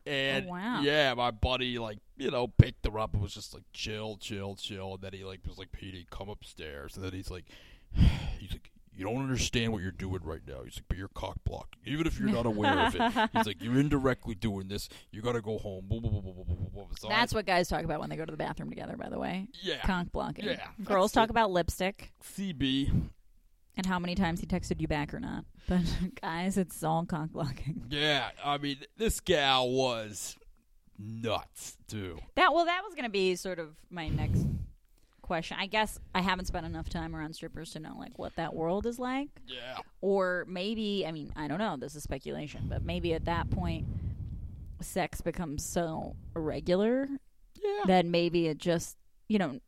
And 0.07 0.45
Oh, 0.47 0.51
wow. 0.51 0.81
yeah, 0.81 1.13
my 1.15 1.31
buddy 1.31 1.79
like 1.79 1.97
you 2.17 2.29
know 2.29 2.47
picked 2.47 2.85
her 2.85 2.99
up 2.99 3.13
and 3.13 3.21
was 3.23 3.33
just 3.33 3.53
like 3.53 3.63
chill, 3.73 4.17
chill, 4.17 4.55
chill. 4.55 4.93
And 4.93 5.01
then 5.01 5.13
he 5.13 5.23
like 5.23 5.39
was 5.47 5.57
like, 5.57 5.71
Petey, 5.71 6.05
come 6.11 6.29
upstairs. 6.29 6.95
And 6.95 7.03
then 7.05 7.13
he's 7.13 7.31
like, 7.31 7.45
he's 8.39 8.51
like, 8.51 8.69
you 8.97 9.03
don't 9.03 9.17
understand 9.17 9.73
what 9.73 9.81
you're 9.81 9.91
doing 9.91 10.21
right 10.23 10.41
now. 10.47 10.63
He's 10.63 10.77
like, 10.77 10.85
but 10.87 10.97
you're 10.97 11.09
cock 11.09 11.37
blocking, 11.43 11.81
even 11.85 12.07
if 12.07 12.17
you're 12.19 12.29
not 12.29 12.45
aware 12.45 12.87
of 12.87 12.95
it. 12.95 13.29
He's 13.33 13.45
like, 13.45 13.61
you're 13.61 13.77
indirectly 13.77 14.35
doing 14.35 14.69
this. 14.69 14.87
You 15.11 15.21
got 15.21 15.33
to 15.33 15.41
go 15.41 15.57
home. 15.57 15.83
Blah, 15.89 15.99
blah, 15.99 16.09
blah, 16.21 16.85
That's 17.09 17.33
what 17.33 17.45
guys 17.45 17.67
talk 17.67 17.83
about 17.83 17.99
when 17.99 18.09
they 18.09 18.15
go 18.15 18.23
to 18.23 18.31
the 18.31 18.37
bathroom 18.37 18.69
together. 18.69 18.95
By 18.95 19.09
the 19.09 19.19
way, 19.19 19.47
yeah, 19.61 19.81
conk 19.85 20.13
blocking. 20.13 20.45
Yeah, 20.45 20.65
Girls 20.85 21.11
talk 21.11 21.25
it. 21.25 21.31
about 21.31 21.51
lipstick 21.51 22.13
CB. 22.23 23.09
And 23.77 23.85
how 23.85 23.99
many 23.99 24.15
times 24.15 24.39
he 24.39 24.45
texted 24.45 24.79
you 24.79 24.87
back 24.87 25.13
or 25.13 25.19
not. 25.19 25.45
But 25.67 25.81
guys, 26.21 26.59
it's 26.59 26.83
all 26.83 27.05
conk 27.05 27.31
blocking. 27.31 27.85
Yeah, 27.89 28.29
I 28.43 28.59
mean, 28.59 28.77
this 28.97 29.19
gal 29.19 29.67
was 29.71 30.37
nuts 30.99 31.75
too. 31.87 32.19
That 32.35 32.53
well, 32.53 32.65
that 32.65 32.81
was 32.83 32.93
going 32.93 33.05
to 33.05 33.09
be 33.09 33.35
sort 33.35 33.57
of 33.57 33.75
my 33.89 34.07
next 34.07 34.45
question. 35.25 35.57
I 35.59 35.65
guess 35.65 35.99
I 36.13 36.21
haven't 36.21 36.45
spent 36.45 36.67
enough 36.67 36.87
time 36.87 37.15
around 37.15 37.33
strippers 37.33 37.71
to 37.71 37.79
know 37.79 37.95
like 37.97 38.19
what 38.19 38.35
that 38.35 38.53
world 38.53 38.85
is 38.85 38.99
like. 38.99 39.29
Yeah, 39.47 39.77
or 40.01 40.45
maybe 40.47 41.05
I 41.05 41.11
mean 41.11 41.33
I 41.35 41.47
don't 41.47 41.59
know. 41.59 41.77
This 41.77 41.95
is 41.95 42.03
speculation, 42.03 42.67
but 42.69 42.83
maybe 42.83 43.13
at 43.13 43.25
that 43.25 43.49
point, 43.49 43.87
sex 44.81 45.21
becomes 45.21 45.65
so 45.65 46.15
irregular 46.35 47.07
yeah. 47.55 47.81
that 47.87 48.05
maybe 48.05 48.47
it 48.47 48.59
just 48.59 48.97
you 49.27 49.39
know 49.39 49.59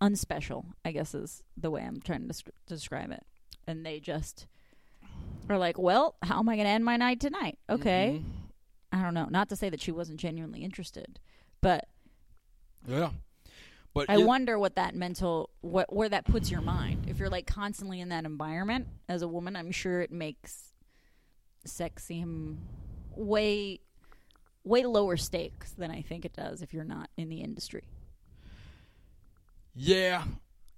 unspecial. 0.00 0.64
I 0.84 0.92
guess 0.92 1.14
is 1.14 1.42
the 1.56 1.70
way 1.70 1.82
I'm 1.82 2.00
trying 2.00 2.28
to 2.28 2.32
desc- 2.32 2.50
describe 2.66 3.10
it, 3.10 3.24
and 3.66 3.84
they 3.84 4.00
just 4.00 4.46
are 5.48 5.58
like, 5.58 5.78
well, 5.78 6.14
how 6.22 6.38
am 6.38 6.48
I 6.48 6.56
going 6.56 6.66
to 6.66 6.70
end 6.70 6.84
my 6.84 6.96
night 6.96 7.20
tonight? 7.20 7.58
Okay, 7.68 8.20
Mhm. 8.22 8.30
I 8.92 9.02
don't 9.02 9.14
know. 9.14 9.26
Not 9.30 9.48
to 9.50 9.56
say 9.56 9.68
that 9.70 9.80
she 9.80 9.92
wasn't 9.92 10.20
genuinely 10.20 10.62
interested, 10.62 11.18
but 11.60 11.88
Yeah, 12.86 13.10
but 13.92 14.08
I 14.08 14.18
it- 14.20 14.26
wonder 14.26 14.58
what 14.58 14.76
that 14.76 14.94
mental 14.94 15.50
what 15.60 15.92
where 15.92 16.08
that 16.08 16.24
puts 16.24 16.50
your 16.50 16.60
mind. 16.60 17.08
If 17.08 17.18
you're 17.18 17.28
like 17.30 17.46
constantly 17.46 18.00
in 18.00 18.08
that 18.10 18.24
environment 18.24 18.88
as 19.08 19.22
a 19.22 19.28
woman, 19.28 19.56
I'm 19.56 19.72
sure 19.72 20.00
it 20.00 20.12
makes 20.12 20.72
sex 21.64 22.04
seem 22.04 22.58
way 23.16 23.80
way 24.64 24.84
lower 24.86 25.16
stakes 25.16 25.72
than 25.72 25.90
I 25.90 26.00
think 26.02 26.24
it 26.24 26.32
does 26.32 26.62
if 26.62 26.72
you're 26.72 26.84
not 26.84 27.10
in 27.16 27.28
the 27.28 27.40
industry. 27.42 27.84
Yeah, 29.74 30.24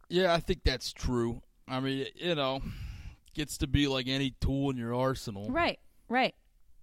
yeah, 0.09 0.33
I 0.33 0.41
think 0.41 0.63
that's 0.65 0.93
true. 0.93 1.43
I 1.69 1.81
mean, 1.81 2.07
you 2.15 2.35
know, 2.35 2.63
gets 3.35 3.59
to 3.59 3.67
be 3.67 3.89
like 3.89 4.07
any 4.09 4.35
tool 4.41 4.71
in 4.71 4.77
your 4.77 4.95
arsenal. 4.95 5.51
Right, 5.51 5.79
right. 6.09 6.35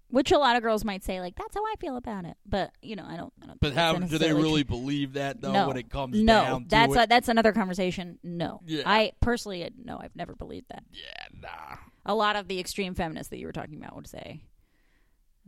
Which 0.09 0.31
a 0.31 0.37
lot 0.37 0.55
of 0.55 0.61
girls 0.61 0.85
might 0.85 1.03
say 1.03 1.19
like 1.19 1.35
that's 1.35 1.55
how 1.55 1.63
I 1.65 1.73
feel 1.79 1.97
about 1.97 2.25
it. 2.25 2.37
But, 2.45 2.71
you 2.83 2.95
know, 2.95 3.05
I 3.07 3.17
don't 3.17 3.33
I 3.41 3.47
don't 3.47 3.59
But 3.59 3.73
how 3.73 3.95
do 3.95 4.17
they 4.19 4.31
really 4.33 4.61
believe 4.63 5.13
that 5.13 5.41
though? 5.41 5.51
no, 5.51 5.67
When 5.67 5.77
it 5.77 5.89
comes 5.89 6.21
no, 6.21 6.43
down 6.43 6.61
to 6.63 6.67
that's 6.69 6.95
it, 6.95 7.03
a, 7.03 7.07
that's 7.07 7.27
another 7.29 7.51
conversation. 7.51 8.19
No, 8.21 8.61
Yeah. 8.65 8.83
I 8.85 9.13
personally 9.21 9.63
uh, 9.63 9.69
no, 9.83 9.97
I've 9.99 10.15
never 10.15 10.35
believed 10.35 10.67
that. 10.69 10.83
yeah, 10.91 11.25
nah. 11.41 11.77
a 12.05 12.13
lot 12.13 12.35
of 12.35 12.47
the 12.47 12.59
extreme 12.59 12.93
feminists 12.93 13.29
that 13.31 13.39
you 13.39 13.47
were 13.47 13.53
talking 13.53 13.77
about 13.77 13.95
would 13.95 14.07
say 14.07 14.41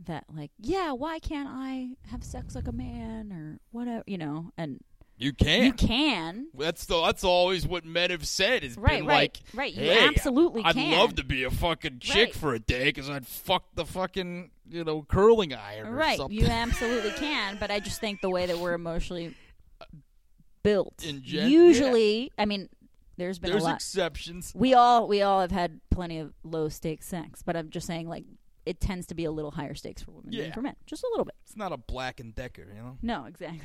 that 0.06 0.24
like 0.34 0.50
yeah 0.60 0.92
why 0.92 1.18
can't 1.18 1.48
i 1.50 1.88
have 2.10 2.22
sex 2.22 2.54
like 2.54 2.68
a 2.68 2.72
man 2.72 3.32
or 3.32 3.58
whatever 3.70 4.04
you 4.06 4.18
know 4.18 4.50
and 4.58 4.78
You 5.18 5.32
can. 5.32 5.64
you 5.64 5.72
can 5.72 6.48
That's 6.52 6.84
the, 6.86 7.00
that's 7.02 7.24
always 7.24 7.66
what 7.66 7.84
men 7.86 8.10
have 8.10 8.26
said. 8.26 8.62
Has 8.62 8.76
right 8.76 8.98
been 8.98 9.06
right 9.06 9.14
like, 9.34 9.40
right 9.54 9.72
you 9.72 9.82
hey, 9.84 10.06
absolutely 10.06 10.62
I'd 10.64 10.74
can 10.74 10.90
love 10.98 11.14
to 11.16 11.24
be 11.24 11.44
a 11.44 11.50
fucking 11.50 12.00
chick 12.00 12.28
Right. 12.28 12.34
for 12.34 12.54
a 12.54 12.58
day 12.58 12.84
because 12.84 13.08
I'd 13.08 13.26
fuck 13.26 13.64
the 13.74 13.86
fucking 13.86 14.50
you 14.68 14.84
know 14.84 15.02
curling 15.08 15.54
iron 15.54 15.86
or 15.88 15.92
right 15.92 16.20
you 16.28 16.44
absolutely 16.46 17.12
can 17.12 17.56
but 17.60 17.70
i 17.70 17.78
just 17.78 18.00
think 18.00 18.20
the 18.20 18.28
way 18.28 18.46
that 18.46 18.58
we're 18.58 18.72
emotionally 18.74 19.32
built 20.62 21.04
In 21.06 21.22
gen- 21.22 21.48
usually 21.50 22.32
i 22.36 22.44
mean 22.46 22.68
there's 23.16 23.38
been 23.38 23.52
There's 23.52 23.62
a 23.62 23.66
lot 23.66 23.74
exceptions. 23.76 24.52
we 24.54 24.74
all 24.74 25.06
we 25.06 25.22
all 25.22 25.40
have 25.40 25.52
had 25.52 25.80
plenty 25.90 26.18
of 26.18 26.32
low 26.42 26.68
stakes 26.68 27.06
sex 27.06 27.42
but 27.42 27.56
i'm 27.56 27.70
just 27.70 27.86
saying 27.86 28.08
like 28.08 28.24
it 28.66 28.80
tends 28.80 29.06
to 29.06 29.14
be 29.14 29.24
a 29.24 29.30
little 29.30 29.52
higher 29.52 29.74
stakes 29.74 30.02
for 30.02 30.10
women 30.10 30.32
Yeah. 30.32 30.42
than 30.44 30.52
for 30.52 30.62
men 30.62 30.76
just 30.86 31.02
a 31.04 31.08
little 31.12 31.24
bit 31.24 31.34
It's 31.44 31.56
not 31.56 31.72
a 31.72 31.76
Black 31.76 32.20
and 32.20 32.34
Decker, 32.34 32.66
you 32.74 32.82
know. 32.82 32.98
no 33.00 33.24
exactly 33.24 33.60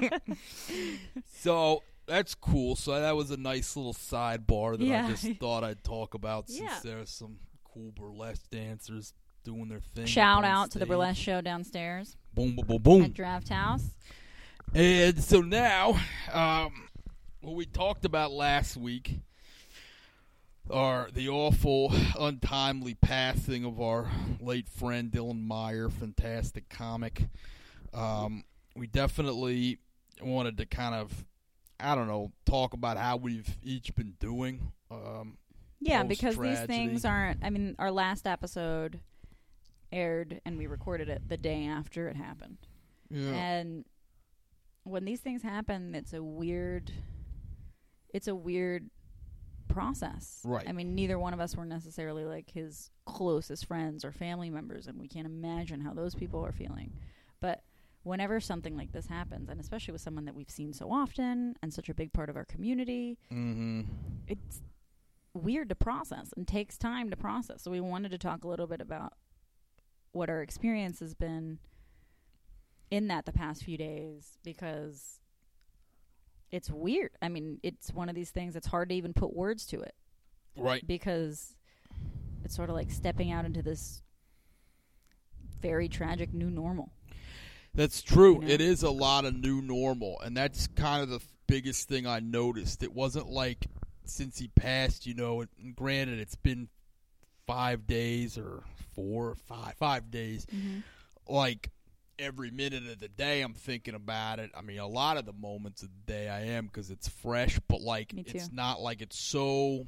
Yeah. 0.00 0.18
so 1.34 1.82
that's 2.06 2.34
cool. 2.34 2.76
So 2.76 3.00
that 3.00 3.16
was 3.16 3.30
a 3.30 3.36
nice 3.36 3.76
little 3.76 3.94
sidebar 3.94 4.78
that 4.78 4.84
Yeah. 4.84 5.06
I 5.06 5.10
just 5.10 5.26
thought 5.40 5.64
I'd 5.64 5.82
talk 5.82 6.14
about 6.14 6.48
since 6.48 6.60
Yeah. 6.60 6.78
there's 6.84 7.10
some 7.10 7.38
cool 7.64 7.92
burlesque 7.96 8.48
dancers 8.50 9.12
doing 9.44 9.68
their 9.68 9.80
thing. 9.80 10.04
up 10.04 10.08
Shout 10.08 10.38
on 10.38 10.44
out 10.44 10.70
to 10.72 10.78
the 10.78 10.84
stage. 10.84 10.88
burlesque 10.88 11.20
show 11.22 11.40
downstairs 11.40 12.16
Boom, 12.34 12.54
boom, 12.56 12.66
boom, 12.66 12.82
boom. 12.82 13.02
at 13.02 13.14
Draft 13.14 13.48
House. 13.48 13.84
And 14.74 15.22
so 15.22 15.40
now, 15.40 15.98
um, 16.32 16.88
what 17.40 17.54
we 17.54 17.64
talked 17.66 18.04
about 18.04 18.32
last 18.32 18.76
week 18.76 19.20
are 20.70 21.08
the 21.12 21.28
awful, 21.28 21.92
untimely 22.18 22.94
passing 22.94 23.64
of 23.64 23.80
our 23.80 24.10
late 24.40 24.68
friend 24.68 25.10
Dylan 25.10 25.42
Meyer, 25.44 25.88
fantastic 25.88 26.68
comic. 26.68 27.28
Um, 27.94 28.44
we 28.74 28.86
definitely 28.86 29.78
wanted 30.22 30.58
to 30.58 30.66
kind 30.66 30.94
of, 30.94 31.24
I 31.78 31.94
don't 31.94 32.08
know, 32.08 32.32
talk 32.44 32.74
about 32.74 32.96
how 32.96 33.16
we've 33.16 33.56
each 33.62 33.94
been 33.94 34.14
doing. 34.18 34.72
Um, 34.90 35.38
Yeah, 35.80 36.02
because 36.02 36.36
these 36.36 36.60
things 36.60 37.04
aren't. 37.04 37.44
I 37.44 37.50
mean, 37.50 37.76
our 37.78 37.90
last 37.90 38.26
episode 38.26 39.00
aired 39.92 40.40
and 40.44 40.58
we 40.58 40.66
recorded 40.66 41.08
it 41.08 41.28
the 41.28 41.36
day 41.36 41.66
after 41.66 42.08
it 42.08 42.16
happened. 42.16 42.58
yeah. 43.10 43.30
And 43.30 43.84
when 44.82 45.04
these 45.04 45.20
things 45.20 45.42
happen, 45.42 45.94
it's 45.94 46.12
a 46.12 46.22
weird. 46.22 46.90
It's 48.12 48.28
a 48.28 48.34
weird 48.34 48.88
process. 49.76 50.40
Right. 50.42 50.66
I 50.66 50.72
mean, 50.72 50.94
neither 50.94 51.18
one 51.18 51.34
of 51.34 51.40
us 51.40 51.54
were 51.54 51.66
necessarily 51.66 52.24
like 52.24 52.50
his 52.50 52.90
closest 53.04 53.66
friends 53.66 54.06
or 54.06 54.10
family 54.10 54.48
members, 54.48 54.86
and 54.86 54.98
we 54.98 55.06
can't 55.06 55.26
imagine 55.26 55.82
how 55.82 55.92
those 55.92 56.14
people 56.14 56.42
are 56.44 56.50
feeling. 56.50 56.94
But 57.42 57.62
whenever 58.04 58.40
something 58.40 58.74
like 58.74 58.92
this 58.92 59.06
happens, 59.06 59.50
and 59.50 59.60
especially 59.60 59.92
with 59.92 60.00
someone 60.00 60.24
that 60.24 60.34
we've 60.34 60.48
seen 60.48 60.72
so 60.72 60.90
often 60.90 61.56
and 61.62 61.74
such 61.74 61.90
a 61.90 61.94
big 61.94 62.14
part 62.14 62.30
of 62.30 62.36
our 62.36 62.46
community, 62.46 63.18
mm-hmm. 63.30 63.82
it's 64.26 64.62
weird 65.34 65.68
to 65.68 65.74
process 65.74 66.32
and 66.38 66.48
takes 66.48 66.78
time 66.78 67.10
to 67.10 67.16
process. 67.16 67.62
So 67.62 67.70
we 67.70 67.82
wanted 67.82 68.12
to 68.12 68.18
talk 68.18 68.44
a 68.44 68.48
little 68.48 68.66
bit 68.66 68.80
about 68.80 69.12
what 70.12 70.30
our 70.30 70.40
experience 70.40 71.00
has 71.00 71.12
been 71.12 71.58
in 72.90 73.08
that 73.08 73.26
the 73.26 73.32
past 73.32 73.62
few 73.62 73.76
days 73.76 74.38
because 74.42 75.20
it's 76.56 76.70
weird. 76.70 77.10
I 77.22 77.28
mean, 77.28 77.58
it's 77.62 77.92
one 77.92 78.08
of 78.08 78.14
these 78.14 78.30
things 78.30 78.54
that's 78.54 78.66
hard 78.66 78.88
to 78.88 78.94
even 78.94 79.12
put 79.12 79.34
words 79.34 79.66
to 79.66 79.80
it 79.80 79.94
Right. 80.56 80.86
because 80.86 81.54
it's 82.44 82.56
sort 82.56 82.70
of 82.70 82.76
like 82.76 82.90
stepping 82.90 83.30
out 83.30 83.44
into 83.44 83.62
this 83.62 84.02
very 85.60 85.88
tragic 85.88 86.32
new 86.32 86.50
normal. 86.50 86.92
That's 87.74 88.02
true. 88.02 88.36
You 88.36 88.40
know? 88.40 88.54
It 88.54 88.60
is 88.60 88.82
a 88.82 88.90
lot 88.90 89.24
of 89.24 89.34
new 89.34 89.60
normal, 89.60 90.18
and 90.20 90.36
that's 90.36 90.66
kind 90.68 91.02
of 91.02 91.10
the 91.10 91.20
biggest 91.46 91.88
thing 91.88 92.06
I 92.06 92.20
noticed. 92.20 92.82
It 92.82 92.92
wasn't 92.94 93.28
like 93.28 93.66
since 94.04 94.38
he 94.38 94.48
passed, 94.48 95.06
you 95.06 95.14
know. 95.14 95.42
And 95.42 95.76
granted, 95.76 96.18
it's 96.18 96.36
been 96.36 96.68
five 97.46 97.86
days 97.86 98.38
or 98.38 98.64
four 98.94 99.28
or 99.28 99.34
five 99.34 99.74
five 99.74 100.10
days. 100.10 100.46
Mm-hmm. 100.46 100.78
Like 101.28 101.70
every 102.18 102.50
minute 102.50 102.86
of 102.90 102.98
the 102.98 103.08
day, 103.08 103.42
I'm 103.42 103.54
thinking 103.54 103.94
about 103.94 104.38
it. 104.38 104.50
I 104.56 104.62
mean, 104.62 104.78
a 104.78 104.86
lot 104.86 105.16
of 105.16 105.26
the 105.26 105.32
moments 105.32 105.82
of 105.82 105.88
the 105.90 106.12
day 106.12 106.28
I 106.28 106.40
am 106.42 106.66
because 106.66 106.90
it's 106.90 107.08
fresh, 107.08 107.58
but 107.68 107.80
like 107.80 108.12
it's 108.16 108.50
not 108.52 108.80
like 108.80 109.02
it's 109.02 109.18
so 109.18 109.84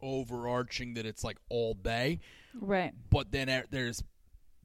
overarching 0.00 0.94
that 0.94 1.06
it's 1.06 1.22
like 1.22 1.38
all 1.48 1.74
day 1.74 2.18
Right. 2.54 2.92
but 3.08 3.30
then 3.30 3.64
there's 3.70 4.02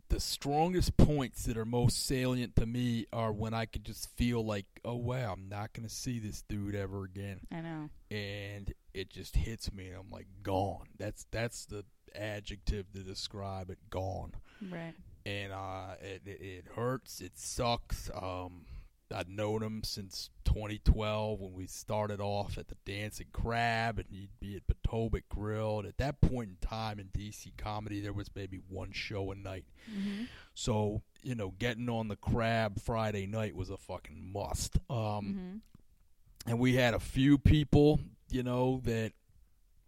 the 0.10 0.20
strongest 0.20 0.96
points 0.98 1.44
that 1.46 1.58
are 1.58 1.66
most 1.66 2.06
salient 2.06 2.56
to 2.56 2.66
me 2.66 3.06
are 3.14 3.32
when 3.32 3.54
I 3.54 3.66
could 3.66 3.84
just 3.84 4.10
feel 4.16 4.44
like, 4.44 4.66
oh 4.86 4.96
wow, 4.96 5.34
I'm 5.34 5.50
not 5.50 5.74
gonna 5.74 5.90
see 5.90 6.18
this 6.20 6.42
dude 6.50 6.76
ever 6.76 7.04
again, 7.04 7.42
I 7.52 7.62
know. 7.62 7.90
and 8.10 8.74
it 8.94 9.10
just 9.10 9.36
hits 9.36 9.72
me. 9.74 9.90
I'm 9.90 10.10
like 10.10 10.28
gone. 10.44 10.86
That's 10.98 11.26
that's 11.30 11.66
the 11.66 11.84
adjective 12.16 12.92
to 12.94 13.00
describe 13.04 13.70
it. 13.70 13.78
Gone. 13.90 14.32
Right. 14.72 14.94
And 15.28 15.52
uh, 15.52 15.96
it, 16.02 16.22
it, 16.26 16.42
it 16.42 16.66
hurts. 16.76 17.20
It 17.20 17.38
sucks. 17.38 18.10
Um, 18.16 18.66
I've 19.14 19.30
known 19.30 19.62
him 19.62 19.82
since 19.84 20.30
2012 20.46 21.40
when 21.40 21.54
we 21.54 21.68
started 21.68 22.20
off 22.20 22.58
at 22.58 22.68
the 22.68 22.78
Dancing 22.86 23.28
Crab, 23.32 24.00
and 24.00 24.08
he'd 24.10 24.30
be 24.40 24.56
at 24.56 24.68
Potomac 24.68 25.28
Grill. 25.30 25.80
And 25.80 25.88
at 25.88 25.98
that 25.98 26.22
point 26.22 26.50
in 26.50 26.68
time 26.68 27.00
in 27.00 27.08
DC 27.08 27.58
comedy, 27.58 28.00
there 28.00 28.14
was 28.14 28.30
maybe 28.36 28.60
one 28.70 28.92
show 28.92 29.32
a 29.32 29.36
night. 29.36 29.66
Mm-hmm. 29.92 30.24
So 30.54 31.02
you 31.22 31.36
know, 31.36 31.54
getting 31.60 31.90
on 31.90 32.08
the 32.08 32.16
Crab 32.16 32.80
Friday 32.80 33.28
night 33.28 33.56
was 33.56 33.70
a 33.70 33.78
fucking 33.78 34.32
must. 34.32 34.78
Um, 34.90 34.98
mm-hmm. 34.98 36.50
and 36.50 36.60
we 36.60 36.76
had 36.76 36.94
a 36.94 37.00
few 37.00 37.38
people, 37.38 38.00
you 38.30 38.44
know, 38.44 38.82
that 38.86 39.12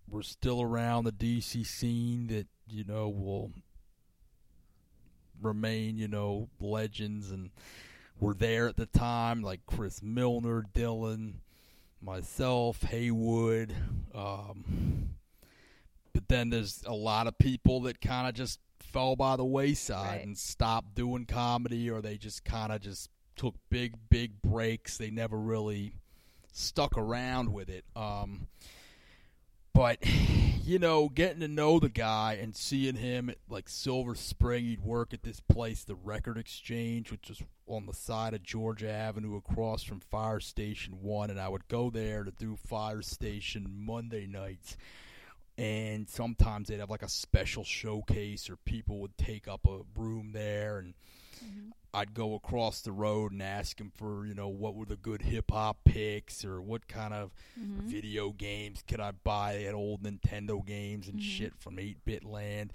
were 0.10 0.24
still 0.24 0.62
around 0.62 1.06
the 1.06 1.12
DC 1.12 1.66
scene 1.66 2.28
that 2.28 2.48
you 2.68 2.84
know 2.84 3.08
will 3.08 3.52
remain, 5.42 5.98
you 5.98 6.08
know, 6.08 6.50
legends 6.60 7.32
and 7.32 7.50
were 8.20 8.34
there 8.34 8.68
at 8.68 8.76
the 8.78 8.86
time, 8.86 9.42
like 9.42 9.62
Chris 9.66 10.02
Milner, 10.04 10.66
Dylan, 10.74 11.36
myself, 12.02 12.84
Haywood. 12.84 13.74
Um, 14.14 15.16
but 16.14 16.28
then 16.28 16.50
there's 16.50 16.84
a 16.86 16.94
lot 16.94 17.28
of 17.28 17.38
people 17.38 17.82
that 17.82 18.02
kind 18.02 18.28
of 18.28 18.34
just 18.36 18.60
fell 18.80 19.16
by 19.16 19.36
the 19.36 19.46
wayside 19.46 20.18
Right. 20.18 20.26
and 20.26 20.38
stopped 20.38 20.96
doing 20.96 21.26
comedy, 21.26 21.90
or 21.90 22.02
they 22.02 22.18
just 22.18 22.44
kind 22.44 22.72
of 22.72 22.82
just 22.82 23.10
took 23.36 23.56
big, 23.70 23.94
big 24.10 24.42
breaks. 24.42 24.98
They 24.98 25.12
never 25.12 25.38
really 25.38 25.94
stuck 26.52 26.98
around 26.98 27.54
with 27.54 27.70
it. 27.70 27.86
Um, 27.96 28.48
but 29.80 29.98
you 30.66 30.78
know, 30.78 31.08
getting 31.08 31.40
to 31.40 31.48
know 31.48 31.80
the 31.80 31.88
guy 31.88 32.38
and 32.42 32.54
seeing 32.54 32.96
him 32.96 33.30
at 33.30 33.38
like 33.50 33.70
Silver 33.70 34.14
Spring, 34.14 34.66
he'd 34.66 34.82
work 34.82 35.14
at 35.14 35.24
this 35.24 35.40
place, 35.40 35.86
the 35.86 35.96
Record 35.96 36.38
Exchange, 36.38 37.12
which 37.12 37.30
was 37.30 37.42
on 37.66 37.86
the 37.86 37.94
side 37.94 38.34
of 38.34 38.44
Georgia 38.44 38.92
Avenue 38.92 39.38
across 39.38 39.82
from 39.82 40.02
Fire 40.02 40.42
Station 40.42 41.02
One, 41.02 41.30
and 41.30 41.40
I 41.40 41.48
would 41.48 41.70
go 41.70 41.90
there 41.90 42.26
to 42.26 42.32
do 42.32 42.58
Fire 42.58 43.02
Station 43.02 43.68
Monday 43.70 44.28
nights. 44.28 44.76
And 45.58 46.10
sometimes 46.10 46.68
they'd 46.68 46.80
have 46.80 46.90
like 46.90 47.04
a 47.04 47.10
special 47.10 47.64
showcase, 47.64 48.50
or 48.50 48.58
people 48.58 49.00
would 49.00 49.18
take 49.18 49.48
up 49.48 49.66
a 49.66 49.80
room 49.96 50.32
there, 50.34 50.80
and 50.80 50.94
Mm-hmm. 51.46 51.70
I'd 51.94 52.14
go 52.14 52.36
across 52.36 52.82
the 52.82 52.92
road 52.92 53.32
and 53.32 53.42
ask 53.42 53.80
him 53.80 53.92
for, 53.96 54.26
you 54.26 54.36
know, 54.36 54.48
what 54.48 54.76
were 54.76 54.86
the 54.86 54.96
good 54.96 55.24
hip 55.24 55.50
hop 55.52 55.84
picks 55.86 56.46
or 56.46 56.62
what 56.62 56.88
kind 56.88 57.14
of 57.14 57.32
Mm-hmm. 57.60 57.88
video 57.88 58.32
games 58.32 58.84
could 58.88 59.00
I 59.00 59.12
buy 59.12 59.64
at 59.64 59.74
old 59.74 60.04
Nintendo 60.04 60.64
games 60.66 61.08
and 61.08 61.20
Mhm. 61.20 61.24
shit 61.24 61.56
from 61.58 61.80
8 61.80 62.06
bit 62.06 62.24
land. 62.24 62.72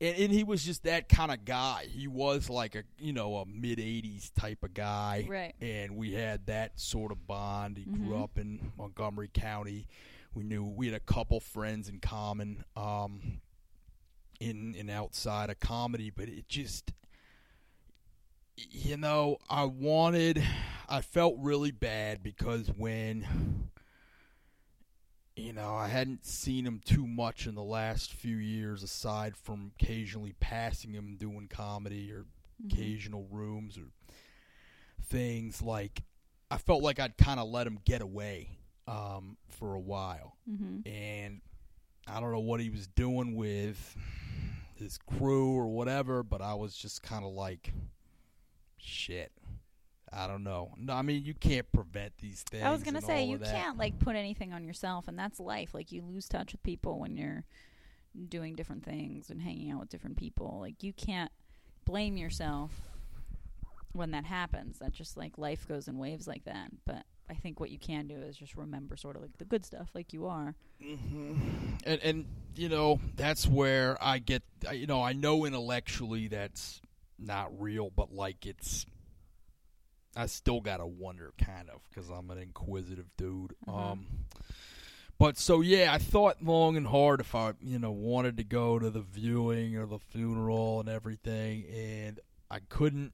And, 0.00 0.16
and 0.16 0.32
he 0.32 0.44
was 0.44 0.62
just 0.64 0.82
that 0.84 1.08
kind 1.08 1.30
of 1.32 1.44
guy. 1.46 1.86
He 1.90 2.06
was 2.06 2.50
like 2.50 2.74
a, 2.74 2.84
you 2.98 3.12
know, 3.14 3.36
a 3.36 3.46
mid 3.46 3.78
80s 3.78 4.30
type 4.34 4.62
of 4.62 4.74
guy. 4.74 5.24
Right. 5.28 5.54
And 5.60 5.96
we 5.96 6.12
had 6.12 6.46
that 6.46 6.78
sort 6.78 7.12
of 7.12 7.26
bond. 7.26 7.78
He 7.78 7.84
grew 7.84 8.14
Mhm. 8.14 8.22
up 8.22 8.38
in 8.38 8.72
Montgomery 8.76 9.30
County. 9.32 9.86
We 10.34 10.44
knew 10.44 10.64
we 10.64 10.86
had 10.86 10.94
a 10.94 11.00
couple 11.00 11.40
friends 11.40 11.88
in 11.88 11.98
common 12.00 12.64
um, 12.76 13.40
in 14.38 14.74
and 14.78 14.90
outside 14.90 15.50
of 15.50 15.60
comedy, 15.60 16.10
but 16.10 16.28
it 16.28 16.48
just 16.48 16.92
you 18.70 18.96
know, 18.96 19.38
I 19.48 19.64
wanted, 19.64 20.42
I 20.88 21.00
felt 21.00 21.36
really 21.38 21.70
bad 21.70 22.22
because 22.22 22.68
when, 22.68 23.70
you 25.36 25.52
know, 25.52 25.74
I 25.74 25.88
hadn't 25.88 26.24
seen 26.26 26.66
him 26.66 26.80
too 26.84 27.06
much 27.06 27.46
in 27.46 27.54
the 27.54 27.62
last 27.62 28.12
few 28.12 28.36
years, 28.36 28.82
aside 28.82 29.36
from 29.36 29.72
occasionally 29.80 30.34
passing 30.40 30.92
him 30.92 31.16
doing 31.16 31.48
comedy 31.48 32.12
or 32.12 32.26
Mhm. 32.62 32.72
occasional 32.72 33.26
rooms 33.30 33.78
or 33.78 33.90
things 35.02 35.62
like, 35.62 36.02
I 36.50 36.58
felt 36.58 36.82
like 36.82 36.98
I'd 36.98 37.16
kind 37.16 37.40
of 37.40 37.48
let 37.48 37.66
him 37.66 37.78
get 37.84 38.02
away 38.02 38.58
um, 38.86 39.36
for 39.48 39.74
a 39.74 39.80
while 39.80 40.36
Mm-hmm. 40.50 40.80
and 40.88 41.40
I 42.08 42.18
don't 42.18 42.32
know 42.32 42.40
what 42.40 42.60
he 42.60 42.70
was 42.70 42.88
doing 42.88 43.36
with 43.36 43.96
his 44.74 44.98
crew 44.98 45.52
or 45.52 45.68
whatever, 45.68 46.22
but 46.24 46.42
I 46.42 46.54
was 46.54 46.74
just 46.74 47.00
kind 47.02 47.24
of 47.24 47.30
like, 47.32 47.72
shit. 48.82 49.32
I 50.12 50.26
don't 50.26 50.42
know. 50.42 50.72
No, 50.76 50.94
I 50.94 51.02
mean 51.02 51.24
you 51.24 51.34
can't 51.34 51.70
prevent 51.72 52.18
these 52.18 52.42
things. 52.42 52.64
I 52.64 52.70
was 52.70 52.82
gonna 52.82 53.00
say 53.00 53.24
you 53.24 53.38
can't 53.38 53.78
like 53.78 53.98
put 53.98 54.16
anything 54.16 54.52
on 54.52 54.64
yourself, 54.64 55.06
and 55.08 55.18
that's 55.18 55.38
life. 55.38 55.72
Like 55.72 55.92
you 55.92 56.02
lose 56.02 56.28
touch 56.28 56.52
with 56.52 56.62
people 56.62 56.98
when 56.98 57.16
you're 57.16 57.44
doing 58.28 58.56
different 58.56 58.84
things 58.84 59.30
and 59.30 59.40
hanging 59.40 59.70
out 59.70 59.80
with 59.80 59.88
different 59.88 60.16
people. 60.16 60.58
Like 60.60 60.82
you 60.82 60.92
can't 60.92 61.30
blame 61.84 62.16
yourself 62.16 62.72
when 63.92 64.10
that 64.12 64.24
happens. 64.24 64.78
That's 64.78 64.96
just 64.96 65.16
like 65.16 65.38
life 65.38 65.66
goes 65.68 65.86
in 65.88 65.98
waves 65.98 66.26
like 66.26 66.44
that. 66.44 66.70
But 66.84 67.04
I 67.28 67.34
think 67.34 67.60
what 67.60 67.70
you 67.70 67.78
can 67.78 68.08
do 68.08 68.16
is 68.16 68.36
just 68.36 68.56
remember 68.56 68.96
sort 68.96 69.14
of 69.14 69.22
like 69.22 69.38
the 69.38 69.44
good 69.44 69.64
stuff, 69.64 69.90
like 69.94 70.12
you 70.12 70.26
are. 70.26 70.56
hmm 70.82 71.34
And 71.84 72.00
and 72.02 72.26
you 72.56 72.68
know 72.68 72.98
that's 73.16 73.46
where 73.46 73.96
I 74.02 74.18
get. 74.18 74.42
You 74.72 74.86
know, 74.86 75.02
I 75.02 75.12
know 75.12 75.44
intellectually 75.44 76.26
that's 76.26 76.80
not 77.20 77.60
real, 77.60 77.90
but 77.94 78.12
like 78.12 78.46
it's. 78.46 78.86
I 80.16 80.26
still 80.26 80.60
gotta 80.60 80.86
wonder, 80.86 81.32
kind 81.38 81.70
of, 81.70 81.80
because 81.88 82.10
I'm 82.10 82.30
an 82.30 82.38
inquisitive 82.38 83.06
dude. 83.16 83.54
Uh-huh. 83.68 83.92
Um, 83.92 84.06
but 85.18 85.38
so 85.38 85.60
yeah, 85.60 85.92
I 85.92 85.98
thought 85.98 86.42
long 86.42 86.76
and 86.76 86.86
hard 86.86 87.20
if 87.20 87.34
I, 87.34 87.52
you 87.60 87.78
know, 87.78 87.92
wanted 87.92 88.36
to 88.38 88.44
go 88.44 88.78
to 88.78 88.90
the 88.90 89.02
viewing 89.02 89.76
or 89.76 89.86
the 89.86 89.98
funeral 90.00 90.80
and 90.80 90.88
everything, 90.88 91.64
and 91.72 92.18
I 92.50 92.58
couldn't 92.68 93.12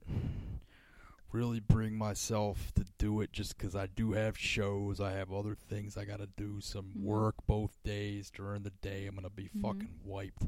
really 1.31 1.59
bring 1.59 1.95
myself 1.95 2.71
to 2.75 2.85
do 2.97 3.21
it 3.21 3.31
just 3.33 3.57
because 3.57 3.75
I 3.75 3.87
do 3.87 4.13
have 4.13 4.37
shows. 4.37 4.99
I 5.01 5.11
have 5.11 5.31
other 5.31 5.55
things 5.69 5.97
I 5.97 6.05
got 6.05 6.19
to 6.19 6.29
do. 6.37 6.61
Some 6.61 6.93
Mhm. 6.97 7.01
work 7.03 7.35
both 7.45 7.77
days 7.83 8.31
during 8.31 8.63
the 8.63 8.71
day. 8.81 9.05
I'm 9.05 9.15
gonna 9.15 9.29
be 9.29 9.49
Mhm. 9.49 9.61
fucking 9.61 9.99
wiped. 10.03 10.45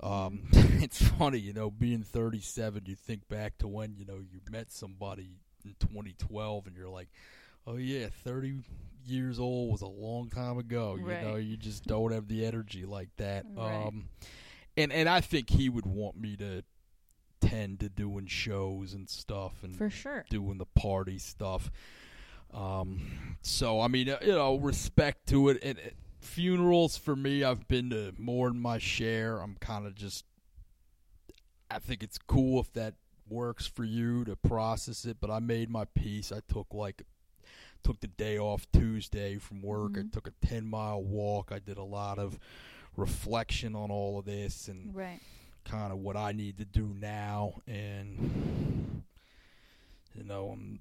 Um, 0.00 0.44
it's 0.52 1.02
funny, 1.02 1.38
you 1.38 1.52
know, 1.52 1.70
being 1.70 2.02
37. 2.02 2.82
You 2.86 2.94
think 2.94 3.28
back 3.28 3.58
to 3.58 3.68
when 3.68 3.94
you 3.96 4.04
know 4.04 4.16
you 4.18 4.40
met 4.50 4.70
somebody 4.70 5.38
in 5.64 5.74
2012, 5.80 6.66
and 6.66 6.76
you're 6.76 6.88
like, 6.88 7.08
oh 7.66 7.76
yeah, 7.76 8.06
30 8.24 8.62
years 9.06 9.38
old 9.38 9.72
was 9.72 9.82
a 9.82 9.86
long 9.86 10.30
time 10.30 10.58
ago. 10.58 10.96
You 10.98 11.06
know, 11.06 11.36
you 11.36 11.56
just 11.56 11.84
don't 11.84 12.12
have 12.12 12.28
the 12.28 12.44
energy 12.44 12.84
like 12.84 13.10
that. 13.16 13.44
Right. 13.54 13.86
Um, 13.86 14.08
and 14.76 14.92
and 14.92 15.08
I 15.08 15.20
think 15.20 15.50
he 15.50 15.68
would 15.68 15.86
want 15.86 16.18
me 16.18 16.36
to 16.36 16.62
tend 17.40 17.80
to 17.80 17.88
doing 17.88 18.26
shows 18.26 18.94
and 18.94 19.08
stuff 19.08 19.52
and 19.62 19.76
For 19.76 19.90
sure. 19.90 20.24
doing 20.30 20.58
the 20.58 20.66
party 20.66 21.18
stuff. 21.18 21.70
Um, 22.52 23.36
so 23.42 23.80
I 23.80 23.88
mean, 23.88 24.06
you 24.06 24.32
know, 24.32 24.56
respect 24.56 25.28
to 25.28 25.48
it. 25.50 25.58
And, 25.62 25.78
and 25.78 25.92
funerals 26.24 26.96
for 26.96 27.14
me, 27.14 27.44
I've 27.44 27.68
been 27.68 27.90
to 27.90 28.12
more 28.18 28.48
than 28.50 28.60
my 28.60 28.78
share. 28.78 29.38
I'm 29.40 29.56
kind 29.60 29.86
of 29.86 29.94
just. 29.94 30.24
I 31.70 31.78
think 31.78 32.02
it's 32.02 32.18
cool 32.18 32.60
if 32.60 32.72
that 32.74 32.94
works 33.28 33.66
for 33.66 33.84
you 33.84 34.24
to 34.26 34.36
process 34.36 35.04
it, 35.04 35.16
but 35.20 35.30
I 35.30 35.38
made 35.40 35.70
my 35.70 35.84
peace. 35.86 36.30
I 36.30 36.40
took 36.46 36.72
like 36.72 37.02
took 37.82 38.00
the 38.00 38.06
day 38.08 38.38
off 38.38 38.66
Tuesday 38.72 39.36
from 39.38 39.60
work. 39.60 39.92
I 39.96 40.00
Mhm. 40.02 40.12
took 40.12 40.26
a 40.26 40.46
10 40.46 40.66
mile 40.66 41.02
walk. 41.02 41.52
I 41.52 41.58
did 41.58 41.76
a 41.76 41.82
lot 41.84 42.18
of 42.18 42.38
reflection 42.96 43.74
on 43.74 43.90
all 43.90 44.18
of 44.18 44.24
this 44.24 44.68
and 44.68 44.94
Right. 44.94 45.20
kind 45.64 45.92
of 45.92 45.98
what 45.98 46.16
I 46.16 46.32
need 46.32 46.56
to 46.58 46.64
do 46.64 46.94
now 46.94 47.60
and 47.66 49.02
you 50.14 50.22
know 50.24 50.50
I'm 50.50 50.80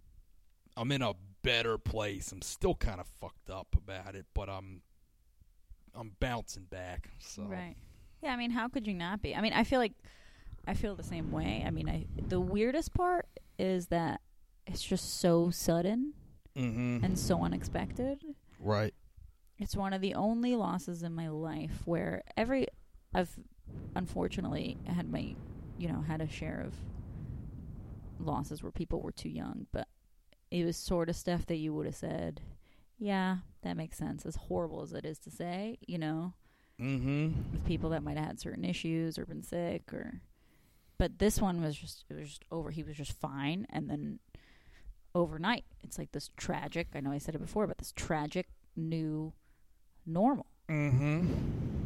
I'm 0.78 0.92
in 0.92 1.02
a 1.02 1.14
better 1.44 1.78
place. 1.78 2.32
I'm 2.32 2.42
still 2.42 2.76
kind 2.76 3.00
of 3.00 3.08
fucked 3.08 3.50
up 3.50 3.76
about 3.76 4.16
it, 4.16 4.26
but 4.34 4.50
I'm 4.50 4.82
I'm 5.96 6.16
bouncing 6.20 6.64
back. 6.66 7.10
So 7.20 7.44
Right. 7.44 7.76
Yeah, 8.22 8.34
I 8.34 8.38
mean, 8.38 8.52
how 8.52 8.68
could 8.70 8.88
you 8.88 8.94
not 8.94 9.22
be? 9.22 9.36
I 9.36 9.42
mean, 9.42 9.54
I 9.54 9.64
feel 9.64 9.80
like 9.80 9.94
I 10.66 10.74
feel 10.74 10.96
the 10.96 11.04
same 11.04 11.32
way. 11.32 11.64
I 11.66 11.72
mean, 11.72 11.90
I 11.90 12.06
the 12.28 12.40
weirdest 12.40 12.94
part 12.94 13.28
is 13.60 13.88
that 13.88 14.22
it's 14.66 14.82
just 14.84 15.20
so 15.20 15.50
sudden 15.50 16.14
Mhm. 16.56 17.04
and 17.04 17.18
so 17.20 17.44
unexpected. 17.44 18.24
right. 18.60 18.94
It's 19.60 19.76
one 19.76 19.94
of 19.94 20.02
the 20.02 20.16
only 20.16 20.56
losses 20.56 21.04
in 21.04 21.14
my 21.14 21.28
life 21.30 21.82
where 21.86 22.24
every 22.36 22.68
I've 23.14 23.38
unfortunately 23.96 24.78
had 24.88 25.10
my 25.12 25.36
you 25.78 25.88
know 25.90 26.02
had 26.02 26.22
a 26.22 26.28
share 26.28 26.62
of 26.66 26.74
losses 28.20 28.64
where 28.64 28.72
people 28.72 29.02
were 29.02 29.12
too 29.12 29.30
young, 29.30 29.68
but 29.72 29.88
it 30.50 30.66
was 30.66 30.78
sort 30.78 31.10
of 31.10 31.16
stuff 31.16 31.46
that 31.48 31.58
you 31.58 31.74
would 31.74 31.86
have 31.86 31.96
said, 31.96 32.42
yeah, 33.00 33.38
that 33.64 33.76
makes 33.78 33.98
sense. 33.98 34.26
As 34.26 34.36
horrible 34.36 34.82
as 34.82 34.94
it 34.94 35.06
is 35.06 35.20
to 35.20 35.32
say, 35.32 35.78
you 35.88 35.98
know, 35.98 36.34
Mhm. 36.80 37.52
with 37.52 37.66
people 37.66 37.90
that 37.92 38.04
might 38.04 38.18
have 38.18 38.26
had 38.28 38.40
certain 38.40 38.66
issues 38.66 39.18
or 39.20 39.26
been 39.26 39.44
sick 39.44 39.94
or 39.94 40.22
but 40.98 41.20
this 41.20 41.42
one 41.42 41.62
was 41.62 41.76
just 41.76 42.06
it 42.10 42.14
was 42.14 42.30
just 42.30 42.46
over. 42.52 42.70
He 42.72 42.84
was 42.84 42.96
just 42.96 43.14
fine, 43.14 43.66
and 43.70 43.90
then 43.90 44.20
overnight, 45.16 45.66
it's 45.84 45.98
like 45.98 46.12
this 46.12 46.30
tragic. 46.38 46.88
I 46.96 47.00
know 47.02 47.12
I 47.12 47.18
said 47.18 47.36
it 47.36 47.40
before, 47.42 47.68
but 47.68 47.78
this 47.78 47.92
tragic 47.92 48.48
new 48.76 49.34
normal. 50.06 50.46
Mm-hmm. 50.70 51.34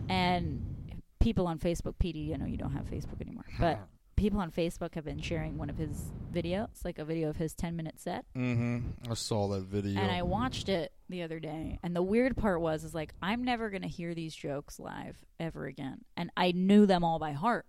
And 0.10 1.02
people 1.20 1.48
on 1.48 1.58
Facebook, 1.60 1.96
PD, 2.00 2.34
I 2.34 2.38
know 2.38 2.46
you 2.46 2.58
don't 2.58 2.72
have 2.74 2.86
Facebook 2.89 3.20
anymore, 3.22 3.46
but 3.60 3.80
people 4.18 4.40
on 4.42 4.52
Facebook 4.52 4.96
have 4.96 5.06
been 5.06 5.22
sharing 5.22 5.58
one 5.58 5.70
of 5.70 5.78
his 5.78 6.12
videos, 6.34 6.84
like 6.84 7.00
a 7.00 7.06
video 7.06 7.30
of 7.30 7.38
his 7.38 7.54
10 7.54 7.76
minute 7.78 8.00
set. 8.02 8.26
Mm-hmm. 8.36 9.10
I 9.10 9.14
saw 9.14 9.48
that 9.50 9.62
video. 9.62 10.02
And 10.02 10.12
I 10.12 10.24
watched 10.24 10.68
it 10.68 10.92
the 11.08 11.24
other 11.24 11.40
day. 11.40 11.80
And 11.84 11.96
the 11.96 12.02
weird 12.04 12.36
part 12.36 12.60
was, 12.60 12.84
is 12.84 12.94
like, 12.94 13.14
I'm 13.22 13.46
never 13.46 13.70
going 13.70 13.84
to 13.84 13.88
hear 13.88 14.14
these 14.14 14.36
jokes 14.36 14.80
live 14.80 15.24
ever 15.40 15.66
again. 15.68 16.02
And 16.18 16.30
I 16.36 16.52
knew 16.52 16.86
them 16.86 17.04
all 17.06 17.20
by 17.20 17.32
heart 17.32 17.66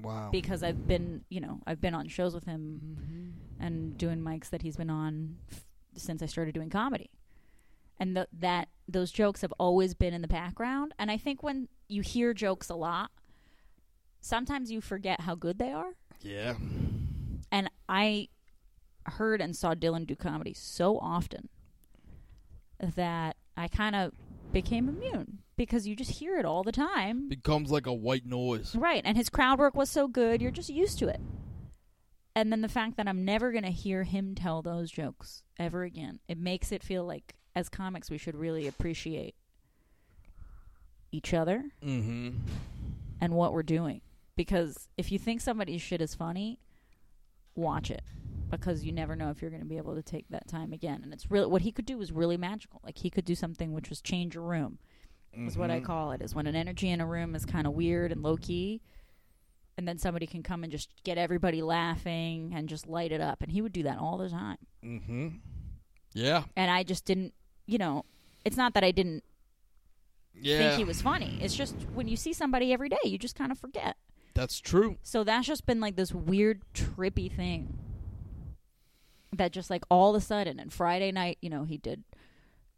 wow. 0.00 0.28
because 0.30 0.62
I've 0.62 0.86
been, 0.86 1.24
you 1.30 1.40
know, 1.40 1.60
I've 1.66 1.80
been 1.80 1.94
on 1.94 2.08
shows 2.08 2.34
with 2.34 2.44
him 2.44 2.80
Mm-hmm. 3.00 3.64
and 3.64 3.96
doing 3.96 4.20
mics 4.20 4.50
that 4.50 4.62
he's 4.62 4.76
been 4.76 4.90
on 4.90 5.36
f- 5.50 5.64
since 5.96 6.22
I 6.22 6.26
started 6.26 6.52
doing 6.54 6.68
comedy. 6.70 7.10
And 7.98 8.16
th- 8.16 8.28
that 8.40 8.68
those 8.88 9.10
jokes 9.12 9.42
have 9.42 9.52
always 9.58 9.94
been 9.94 10.14
in 10.14 10.22
the 10.22 10.28
background. 10.28 10.94
And 10.98 11.10
I 11.10 11.16
think 11.16 11.42
when 11.42 11.68
you 11.88 12.02
hear 12.02 12.34
jokes 12.34 12.70
a 12.70 12.74
lot, 12.74 13.10
sometimes 14.20 14.70
you 14.70 14.80
forget 14.80 15.22
how 15.22 15.34
good 15.34 15.58
they 15.58 15.72
are. 15.72 15.92
Yeah. 16.20 16.54
And 17.50 17.70
I 17.88 18.28
heard 19.06 19.40
and 19.40 19.56
saw 19.56 19.74
Dylan 19.74 20.06
do 20.06 20.14
comedy 20.14 20.54
so 20.54 20.98
often 20.98 21.48
that 22.78 23.36
I 23.56 23.68
kind 23.68 23.96
of 23.96 24.12
became 24.52 24.88
immune 24.88 25.38
because 25.56 25.86
you 25.86 25.94
just 25.96 26.12
hear 26.12 26.38
it 26.38 26.44
all 26.44 26.62
the 26.62 26.72
time. 26.72 27.28
Becomes 27.28 27.70
like 27.70 27.86
a 27.86 27.92
white 27.94 28.26
noise. 28.26 28.74
Right. 28.74 29.02
And 29.04 29.16
his 29.16 29.28
crowd 29.28 29.58
work 29.58 29.74
was 29.74 29.90
so 29.90 30.08
good, 30.08 30.40
you're 30.40 30.50
just 30.50 30.70
used 30.70 30.98
to 31.00 31.08
it. 31.08 31.20
And 32.36 32.52
then 32.52 32.60
the 32.60 32.68
fact 32.68 32.96
that 32.96 33.08
I'm 33.08 33.24
never 33.24 33.50
going 33.50 33.64
to 33.64 33.70
hear 33.70 34.04
him 34.04 34.34
tell 34.34 34.62
those 34.62 34.90
jokes 34.90 35.42
ever 35.58 35.82
again, 35.82 36.20
it 36.28 36.38
makes 36.38 36.70
it 36.72 36.82
feel 36.82 37.04
like 37.04 37.34
as 37.56 37.68
comics 37.68 38.10
we 38.10 38.18
should 38.18 38.36
really 38.36 38.68
appreciate 38.68 39.34
each 41.12 41.34
other 41.34 41.64
Mm-hmm. 41.84 42.38
and 43.20 43.34
what 43.34 43.52
we're 43.52 43.62
doing. 43.64 44.00
Because 44.40 44.88
if 44.96 45.12
you 45.12 45.18
think 45.18 45.42
somebody's 45.42 45.82
shit 45.82 46.00
is 46.00 46.14
funny, 46.14 46.58
watch 47.54 47.90
it. 47.90 48.00
Because 48.48 48.84
you 48.84 48.90
never 48.90 49.14
know 49.14 49.28
if 49.28 49.42
you're 49.42 49.50
going 49.50 49.62
to 49.62 49.68
be 49.68 49.76
able 49.76 49.94
to 49.96 50.02
take 50.02 50.24
that 50.30 50.48
time 50.48 50.72
again. 50.72 51.00
And 51.02 51.12
it's 51.12 51.30
really 51.30 51.46
what 51.46 51.60
he 51.60 51.70
could 51.70 51.84
do 51.84 51.98
was 51.98 52.10
really 52.10 52.38
magical. 52.38 52.80
Like 52.82 52.96
he 52.96 53.10
could 53.10 53.26
do 53.26 53.34
something 53.34 53.74
which 53.74 53.90
was 53.90 54.00
change 54.00 54.36
a 54.36 54.40
room. 54.40 54.78
Is 55.34 55.58
what 55.58 55.70
I 55.70 55.78
Mhm. 55.80 55.84
call 55.84 56.12
it. 56.12 56.22
Is 56.22 56.34
when 56.34 56.46
an 56.46 56.56
energy 56.56 56.88
in 56.88 57.02
a 57.02 57.06
room 57.06 57.34
is 57.34 57.44
kind 57.44 57.66
of 57.66 57.74
weird 57.74 58.12
and 58.12 58.22
low 58.22 58.38
key, 58.38 58.80
and 59.76 59.86
then 59.86 59.98
somebody 59.98 60.26
can 60.26 60.42
come 60.42 60.64
and 60.64 60.72
just 60.72 60.88
get 61.04 61.18
everybody 61.18 61.60
laughing 61.60 62.52
and 62.54 62.66
just 62.66 62.86
light 62.86 63.12
it 63.12 63.20
up. 63.20 63.42
And 63.42 63.52
he 63.52 63.60
would 63.60 63.72
do 63.72 63.82
that 63.82 63.98
all 63.98 64.16
the 64.16 64.30
time. 64.30 64.56
Mm-hmm. 64.82 65.28
Yeah. 66.14 66.44
And 66.56 66.70
I 66.70 66.82
just 66.82 67.04
didn't, 67.04 67.34
you 67.66 67.76
know, 67.76 68.06
it's 68.46 68.56
not 68.56 68.72
that 68.72 68.84
I 68.84 68.90
didn't 68.90 69.22
Yeah. 70.34 70.58
think 70.58 70.78
he 70.78 70.84
was 70.84 71.02
funny. 71.02 71.38
It's 71.42 71.54
just 71.54 71.74
when 71.94 72.08
you 72.08 72.16
see 72.16 72.32
somebody 72.32 72.72
every 72.72 72.88
day, 72.88 72.98
you 73.04 73.18
just 73.18 73.36
kind 73.36 73.52
of 73.52 73.58
forget. 73.58 73.96
That's 74.34 74.60
true. 74.60 74.96
So 75.02 75.24
that's 75.24 75.46
just 75.46 75.66
been 75.66 75.80
like 75.80 75.96
this 75.96 76.12
weird 76.12 76.62
trippy 76.74 77.34
thing 77.34 77.78
that 79.32 79.52
just 79.52 79.70
like 79.70 79.84
all 79.90 80.14
of 80.14 80.22
a 80.22 80.24
sudden 80.24 80.58
and 80.58 80.72
Friday 80.72 81.12
night, 81.12 81.38
you 81.40 81.50
know, 81.50 81.64
he 81.64 81.76
did 81.76 82.04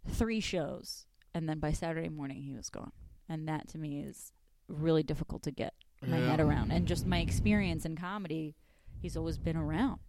three 0.09 0.41
shows 0.41 1.07
and 1.35 1.49
then 1.49 1.59
by 1.59 1.73
Saturday 1.73 2.09
morning 2.09 2.43
he 2.43 2.55
was 2.55 2.69
gone. 2.69 2.93
And 3.29 3.49
that 3.49 3.69
to 3.69 3.79
me 3.79 4.01
is 4.01 4.33
really 4.69 5.03
difficult 5.03 5.43
to 5.45 5.51
get 5.51 5.75
my 6.07 6.19
Yeah. 6.19 6.31
head 6.31 6.41
around. 6.41 6.71
And 6.73 6.87
just 6.87 7.07
my 7.07 7.19
experience 7.21 7.85
in 7.85 7.97
comedy, 7.97 8.55
he's 9.01 9.17
always 9.17 9.39
been 9.39 9.57
around. 9.57 10.01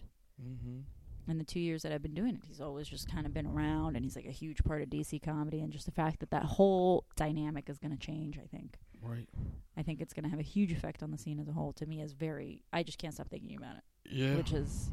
Mm-hmm. 0.41 0.79
In 1.27 1.37
the 1.37 1.43
two 1.45 1.59
years 1.61 1.83
that 1.83 1.91
I've 1.93 2.01
been 2.01 2.13
doing 2.13 2.35
it, 2.35 2.41
he's 2.45 2.59
always 2.59 2.87
just 2.87 3.09
kind 3.09 3.25
of 3.25 3.33
been 3.33 3.45
around 3.47 3.95
and 3.95 4.03
he's 4.03 4.15
like 4.17 4.25
a 4.25 4.31
huge 4.31 4.61
part 4.65 4.81
of 4.81 4.89
DC 4.89 5.21
comedy 5.21 5.61
and 5.61 5.71
just 5.71 5.85
the 5.85 5.91
fact 5.91 6.19
that 6.19 6.31
that 6.31 6.43
whole 6.43 7.05
dynamic 7.15 7.69
is 7.69 7.77
going 7.77 7.91
to 7.91 7.97
change, 7.97 8.37
I 8.37 8.45
think. 8.47 8.75
Right. 9.01 9.27
I 9.77 9.83
think 9.83 10.01
it's 10.01 10.13
going 10.13 10.23
to 10.23 10.29
have 10.29 10.39
a 10.39 10.43
huge 10.43 10.71
effect 10.73 11.01
on 11.01 11.11
the 11.11 11.17
scene 11.17 11.39
as 11.39 11.47
a 11.47 11.53
whole. 11.53 11.71
To 11.73 11.85
me, 11.85 12.01
is 12.01 12.11
very. 12.13 12.61
I 12.73 12.83
just 12.83 12.97
can't 12.97 13.13
stop 13.13 13.29
thinking 13.29 13.55
about 13.57 13.77
it. 13.77 13.83
Yeah. 14.11 14.35
Which 14.35 14.51
is. 14.51 14.91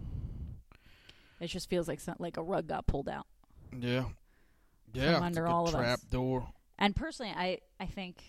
It 1.41 1.49
just 1.49 1.69
feels 1.71 1.89
like 1.89 2.01
some, 2.01 2.17
like 2.19 2.37
a 2.37 2.43
rug 2.43 2.67
got 2.69 2.87
pulled 2.87 3.09
out. 3.09 3.27
yeah. 3.79 4.05
Yeah. 4.93 5.13
it's 5.13 5.23
under 5.23 5.47
all 5.47 5.69
of 5.69 5.75
us. 5.75 5.81
trap 5.81 6.01
door. 6.11 6.49
And 6.79 6.95
personally, 6.97 7.33
I 7.37 7.59
I 7.79 7.87
think 7.87 8.23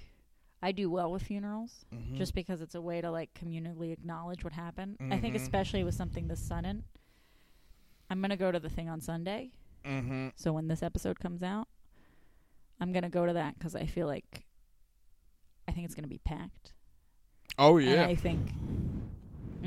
I 0.62 0.72
do 0.72 0.92
well 0.92 1.12
with 1.12 1.24
funerals 1.24 1.86
Mhm. 1.92 2.16
just 2.18 2.36
because 2.36 2.62
it's 2.62 2.76
a 2.76 2.82
way 2.82 3.02
to 3.02 3.10
like 3.10 3.34
communally 3.34 3.92
acknowledge 3.92 4.44
what 4.44 4.54
happened. 4.54 4.98
I 5.00 5.18
think 5.20 5.34
Mhm. 5.36 5.42
especially 5.42 5.84
with 5.84 5.96
something 5.96 6.28
this 6.28 6.40
sudden. 6.40 6.84
I'm 8.12 8.20
gonna 8.20 8.36
go 8.36 8.52
to 8.52 8.60
the 8.60 8.70
thing 8.70 8.90
on 8.90 9.00
Sunday, 9.00 9.52
Mm-hmm. 9.86 10.28
so 10.36 10.54
when 10.54 10.68
this 10.68 10.84
episode 10.84 11.20
comes 11.20 11.42
out, 11.42 11.68
I'm 12.80 12.92
gonna 12.92 13.10
go 13.10 13.26
to 13.26 13.34
that 13.34 13.58
because 13.58 13.74
I 13.74 13.86
feel 13.86 14.06
like 14.06 14.46
I 15.68 15.72
think 15.72 15.86
it's 15.86 15.96
gonna 15.96 16.08
be 16.08 16.20
packed. 16.20 16.74
Oh 17.58 17.78
And 17.78 17.88
yeah. 17.88 18.06
I 18.06 18.16
think 18.16 18.52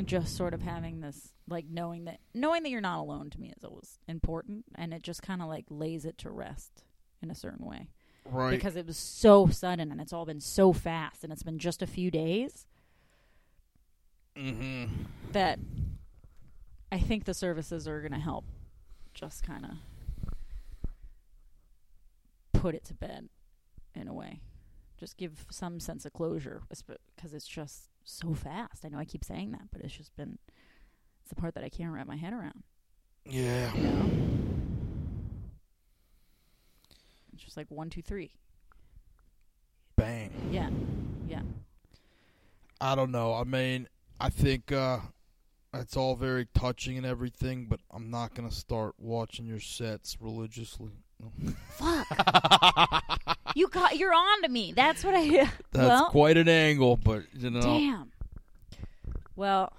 just 0.04 0.36
sort 0.36 0.52
of 0.52 0.60
having 0.60 1.00
this, 1.00 1.32
like 1.48 1.64
knowing 1.70 2.04
that 2.04 2.20
knowing 2.34 2.62
that 2.64 2.68
you're 2.68 2.82
not 2.82 2.98
alone 3.00 3.30
to 3.30 3.40
me 3.40 3.50
is 3.56 3.64
always 3.64 3.98
important, 4.06 4.66
and 4.74 4.92
it 4.92 5.02
just 5.02 5.22
kind 5.22 5.40
of 5.40 5.48
like 5.48 5.64
lays 5.70 6.04
it 6.04 6.18
to 6.18 6.30
rest 6.30 6.84
in 7.22 7.30
a 7.30 7.34
certain 7.34 7.64
way 7.64 7.88
right. 8.26 8.50
because 8.50 8.76
it 8.76 8.86
was 8.86 8.98
so 8.98 9.46
sudden 9.46 9.90
and 9.90 10.00
it's 10.02 10.12
all 10.12 10.26
been 10.26 10.40
so 10.40 10.74
fast, 10.74 11.24
and 11.24 11.32
it's 11.32 11.42
been 11.42 11.58
just 11.58 11.80
a 11.80 11.86
few 11.86 12.10
days 12.10 12.66
mm-hmm. 14.36 14.84
that 15.32 15.58
I 16.94 16.98
think 17.00 17.24
the 17.24 17.34
services 17.34 17.88
are 17.88 18.00
going 18.00 18.12
to 18.12 18.20
help 18.20 18.44
just 19.14 19.42
kind 19.42 19.64
of 19.64 19.72
put 22.52 22.76
it 22.76 22.84
to 22.84 22.94
bed 22.94 23.28
in 23.96 24.06
a 24.06 24.14
way. 24.14 24.42
Just 24.96 25.16
give 25.16 25.44
some 25.50 25.80
sense 25.80 26.06
of 26.06 26.12
closure 26.12 26.62
because 26.68 27.34
it's 27.34 27.48
just 27.48 27.88
so 28.04 28.32
fast. 28.32 28.84
I 28.84 28.90
know 28.90 28.98
I 28.98 29.04
keep 29.04 29.24
saying 29.24 29.50
that, 29.50 29.62
but 29.72 29.80
it's 29.80 29.96
just 29.96 30.14
been 30.14 30.38
it's 31.22 31.30
the 31.30 31.34
part 31.34 31.54
that 31.54 31.64
I 31.64 31.68
can't 31.68 31.92
wrap 31.92 32.06
my 32.06 32.14
head 32.14 32.32
around. 32.32 32.62
Yeah. 33.26 33.74
You 33.74 33.82
know, 33.82 34.10
it's 37.32 37.42
just 37.42 37.56
like 37.56 37.72
one, 37.72 37.90
two, 37.90 38.02
three. 38.02 38.30
Bang. 39.96 40.30
Yeah, 40.52 40.70
yeah. 41.26 41.42
I 42.80 42.94
don't 42.94 43.10
know. 43.10 43.34
I 43.34 43.42
mean, 43.42 43.88
I 44.20 44.30
think 44.30 44.70
uh 44.70 44.98
it's 45.74 45.96
all 45.96 46.14
very 46.16 46.46
touching 46.54 46.96
and 46.96 47.06
everything, 47.06 47.66
but 47.68 47.80
I'm 47.92 48.10
not 48.10 48.34
gonna 48.34 48.50
start 48.50 48.94
watching 48.98 49.46
your 49.46 49.60
sets 49.60 50.16
religiously. 50.20 50.90
Fuck, 51.70 52.06
you 53.54 53.68
got 53.68 53.96
you're 53.96 54.12
on 54.14 54.42
to 54.42 54.48
me. 54.48 54.72
That's 54.74 55.04
what 55.04 55.14
I. 55.14 55.28
That's 55.72 55.88
well, 55.88 56.06
quite 56.10 56.36
an 56.36 56.48
angle, 56.48 56.96
but 56.96 57.22
you 57.32 57.50
know, 57.50 57.60
damn. 57.60 58.12
Well, 59.36 59.72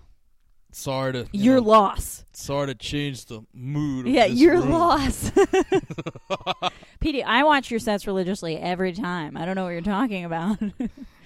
sorry 0.71 1.13
to 1.13 1.27
you 1.31 1.43
your 1.43 1.55
know, 1.61 1.67
loss. 1.67 2.25
sorry 2.33 2.67
to 2.67 2.75
change 2.75 3.25
the 3.25 3.41
mood. 3.53 4.07
Of 4.07 4.13
Yeah, 4.13 4.27
this 4.27 4.39
your 4.39 4.55
room. 4.55 4.71
loss. 4.71 5.29
PD, 7.01 7.23
I 7.25 7.43
watch 7.43 7.69
your 7.69 7.79
sets 7.79 8.07
religiously 8.07 8.57
every 8.57 8.93
time. 8.93 9.37
I 9.37 9.45
don't 9.45 9.55
know 9.55 9.63
what 9.65 9.69
you're 9.71 9.81
talking 9.81 10.25
about. 10.25 10.57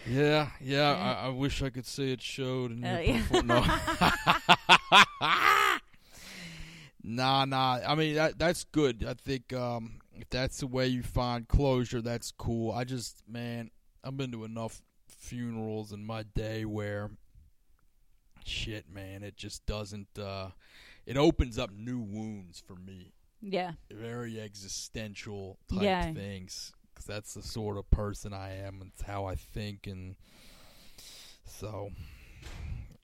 Yeah, 0.09 0.49
yeah. 0.61 0.91
I, 1.21 1.27
I 1.27 1.29
wish 1.29 1.61
I 1.61 1.69
could 1.69 1.85
say 1.85 2.11
it 2.11 2.21
showed. 2.21 2.71
In 2.71 2.83
Uh, 2.83 2.99
yeah. 2.99 3.41
no. 3.43 3.63
nah, 7.03 7.45
nah. 7.45 7.79
I 7.87 7.95
mean, 7.95 8.15
that 8.15 8.37
that's 8.39 8.63
good. 8.65 9.05
I 9.07 9.13
think 9.13 9.53
um, 9.53 9.99
if 10.15 10.29
that's 10.29 10.59
the 10.59 10.67
way 10.67 10.87
you 10.87 11.03
find 11.03 11.47
closure, 11.47 12.01
that's 12.01 12.31
cool. 12.31 12.71
I 12.71 12.83
just, 12.83 13.23
man, 13.27 13.71
I've 14.03 14.17
been 14.17 14.31
to 14.31 14.43
enough 14.45 14.81
funerals 15.07 15.91
in 15.91 16.05
my 16.05 16.23
day 16.23 16.65
where, 16.65 17.11
shit, 18.45 18.89
man, 18.89 19.23
it 19.23 19.35
just 19.37 19.65
doesn't. 19.65 20.17
Uh, 20.17 20.49
it 21.05 21.17
opens 21.17 21.57
up 21.57 21.71
new 21.71 21.99
wounds 21.99 22.61
for 22.65 22.75
me. 22.75 23.13
yeah. 23.41 23.71
Very 23.91 24.39
existential 24.39 25.57
type 25.71 25.81
Yeah. 25.81 26.13
things. 26.13 26.73
'Cause 26.99 27.05
that's 27.05 27.33
the 27.33 27.41
sort 27.41 27.77
of 27.77 27.89
person 27.91 28.33
I 28.33 28.55
am. 28.55 28.81
It's 28.85 29.03
how 29.03 29.23
I 29.25 29.35
think, 29.35 29.87
and 29.87 30.17
so. 31.45 31.91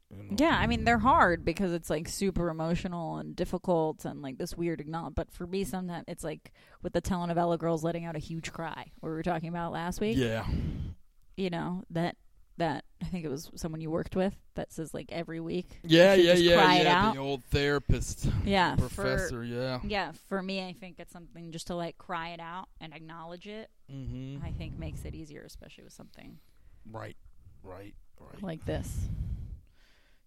you 0.10 0.24
know. 0.24 0.36
Yeah, 0.38 0.58
I 0.58 0.68
mean 0.68 0.84
they're 0.84 0.98
hard 1.00 1.46
because 1.46 1.72
it's 1.74 1.90
like 1.90 2.08
super 2.10 2.50
emotional 2.50 3.18
and 3.18 3.36
difficult 3.36 4.04
and 4.06 4.22
like 4.22 4.38
this 4.38 4.56
weird 4.56 4.82
acknowledge. 4.82 5.16
But 5.16 5.32
for 5.32 5.48
me, 5.48 5.64
sometimes 5.64 6.06
it's 6.08 6.24
like 6.24 6.52
with 6.82 6.94
the 6.94 7.02
telenovela 7.02 7.58
girls 7.58 7.84
letting 7.84 8.06
out 8.06 8.16
a 8.16 8.20
huge 8.20 8.52
cry, 8.52 8.92
what 9.00 9.10
we 9.10 9.16
were 9.16 9.24
talking 9.24 9.50
about 9.50 9.72
last 9.72 10.00
week. 10.02 10.18
Yeah. 10.18 10.46
You 11.38 11.50
know 11.50 11.84
that 11.90 12.18
that 12.58 12.85
I 13.02 13.06
think 13.08 13.26
it 13.26 13.30
was 13.30 13.52
someone 13.56 13.82
you 13.82 13.92
worked 13.92 14.16
with 14.16 14.34
that 14.56 14.72
says 14.72 14.94
like 14.94 15.12
every 15.12 15.40
week. 15.40 15.68
Yeah, 15.84 16.14
yeah, 16.16 16.34
yeah, 16.34 16.56
cry 16.56 16.76
it 16.76 16.84
yeah. 16.84 17.12
The 17.14 17.20
old 17.20 17.44
therapist, 17.46 18.28
Yeah, 18.46 18.76
professor. 18.78 19.44
yeah. 19.44 19.80
Yeah, 19.84 20.12
for 20.30 20.42
me, 20.42 20.66
I 20.66 20.74
think 20.74 21.00
it's 21.00 21.12
something 21.12 21.52
just 21.52 21.68
to 21.68 21.76
like 21.76 21.98
cry 21.98 22.30
it 22.30 22.40
out 22.40 22.70
and 22.80 22.94
acknowledge 22.94 23.48
it. 23.48 23.70
Mm-hmm. 23.92 24.44
I 24.46 24.52
think 24.52 24.80
makes 24.80 25.04
it 25.06 25.14
easier, 25.14 25.44
especially 25.46 25.84
with 25.84 25.94
something 25.94 26.40
Right, 26.90 27.18
right, 27.64 27.94
right. 28.20 28.42
like 28.42 28.66
this. 28.66 28.90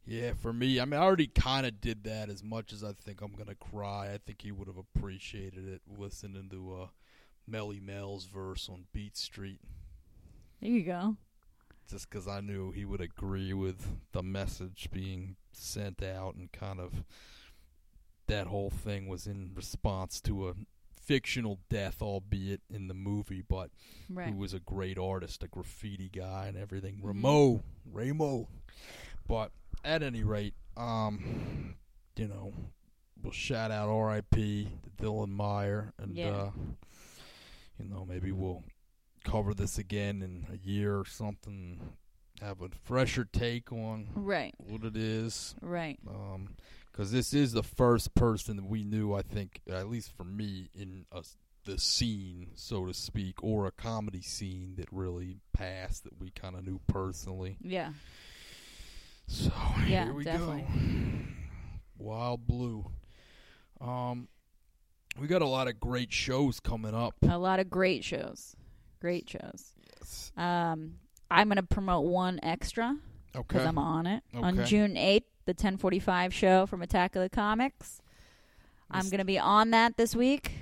Yeah, 0.06 0.32
for 0.40 0.52
me, 0.52 0.80
I 0.80 0.84
mean, 0.86 0.98
I 0.98 1.02
already 1.02 1.26
kind 1.26 1.66
of 1.66 1.80
did 1.80 2.04
that. 2.04 2.30
As 2.30 2.42
much 2.42 2.72
as 2.72 2.82
I 2.82 2.92
think 2.92 3.20
I'm 3.20 3.32
gonna 3.32 3.54
cry, 3.54 4.12
I 4.14 4.18
think 4.18 4.42
he 4.42 4.52
would 4.52 4.68
have 4.68 4.78
appreciated 4.78 5.68
it 5.68 5.82
listening 5.98 6.48
to 6.50 6.82
uh, 6.82 6.86
Melle 7.50 7.80
Mel's 7.82 8.24
verse 8.24 8.68
on 8.70 8.84
Beat 8.92 9.16
Street. 9.16 9.60
There 10.62 10.70
you 10.70 10.82
go. 10.82 11.16
Just 11.90 12.10
because 12.10 12.28
I 12.28 12.40
knew 12.40 12.70
he 12.70 12.84
would 12.84 13.00
agree 13.00 13.52
with 13.54 13.96
the 14.12 14.22
message 14.22 14.88
being 14.92 15.36
sent 15.52 16.02
out, 16.02 16.34
and 16.34 16.52
kind 16.52 16.78
of 16.80 17.02
that 18.26 18.46
whole 18.46 18.70
thing 18.70 19.08
was 19.08 19.26
in 19.26 19.52
response 19.54 20.20
to 20.22 20.48
a 20.48 20.54
fictional 21.00 21.58
death, 21.70 22.02
albeit 22.02 22.60
in 22.68 22.88
the 22.88 22.94
movie, 22.94 23.40
but 23.40 23.70
Right. 24.10 24.28
who 24.28 24.34
was 24.36 24.52
a 24.52 24.60
great 24.60 24.98
artist, 24.98 25.42
a 25.42 25.48
graffiti 25.48 26.10
guy, 26.10 26.48
and 26.48 26.56
everything. 26.58 26.96
Mhm. 26.98 27.04
Ramo, 27.04 27.64
Ramo. 27.86 28.48
But 29.26 29.52
at 29.82 30.02
any 30.02 30.22
rate, 30.22 30.54
um, 30.76 31.76
you 32.16 32.28
know, 32.28 32.52
we'll 33.22 33.32
shout 33.32 33.70
out 33.70 33.88
R.I.P. 33.88 34.68
to 34.82 34.90
Dylan 35.02 35.30
Meyer, 35.30 35.94
and 35.96 36.14
Yeah. 36.14 36.28
uh, 36.28 36.52
you 37.78 37.86
know, 37.88 38.04
maybe 38.04 38.30
we'll 38.32 38.62
cover 39.28 39.54
this 39.54 39.78
again 39.78 40.22
in 40.22 40.46
a 40.52 40.56
year 40.66 40.98
or 40.98 41.04
something. 41.04 41.80
Have 42.40 42.62
a 42.62 42.68
fresher 42.84 43.24
take 43.24 43.72
on 43.72 44.08
Right. 44.14 44.54
what 44.58 44.84
it 44.84 44.96
is 44.96 45.54
Right. 45.60 45.98
um 46.08 46.54
because 46.92 47.10
this 47.12 47.34
is 47.34 47.52
the 47.52 47.62
first 47.64 48.14
person 48.14 48.56
that 48.56 48.64
we 48.66 48.82
knew 48.84 49.12
i 49.14 49.22
think 49.22 49.60
at 49.68 49.88
least 49.88 50.12
for 50.16 50.22
me 50.24 50.68
in 50.74 51.04
a, 51.12 51.22
the 51.64 51.78
scene 51.78 52.50
so 52.54 52.86
to 52.86 52.94
speak 52.94 53.42
or 53.42 53.66
a 53.66 53.70
comedy 53.72 54.20
scene 54.22 54.74
that 54.76 54.86
really 54.92 55.36
passed 55.52 56.04
that 56.04 56.18
we 56.20 56.30
kind 56.30 56.54
of 56.56 56.64
knew 56.64 56.80
personally 56.86 57.56
Yeah. 57.60 57.92
so 59.26 59.50
Yeah, 59.88 60.04
here 60.04 60.12
we 60.14 60.24
definitely. 60.24 60.62
go 60.62 62.04
wild 62.04 62.46
blue 62.46 62.86
um 63.80 64.28
we 65.20 65.26
got 65.26 65.42
a 65.42 65.46
lot 65.46 65.66
of 65.68 65.80
great 65.80 66.12
shows 66.12 66.60
coming 66.60 66.94
up 66.94 67.14
A 67.28 67.36
lot 67.38 67.58
of 67.58 67.68
great 67.68 68.04
shows. 68.04 68.54
Great 69.00 69.28
shows. 69.30 69.74
yes. 69.98 70.32
Um, 70.36 70.94
I'm 71.30 71.48
gonna 71.48 71.62
promote 71.62 72.06
one 72.06 72.40
extra 72.42 72.96
because 73.32 73.56
okay 73.60 73.64
I'm 73.68 73.78
on 73.78 74.06
it 74.06 74.22
on 74.34 74.64
June 74.64 74.94
8th, 74.94 75.24
the 75.44 75.54
10:45 75.54 76.32
show 76.32 76.66
from 76.66 76.82
Attack 76.82 77.14
of 77.16 77.22
the 77.22 77.28
Comics. 77.28 78.00
I'm 78.90 79.08
gonna 79.10 79.24
be 79.24 79.38
on 79.38 79.70
that 79.72 79.96
this 79.96 80.16
week. 80.16 80.52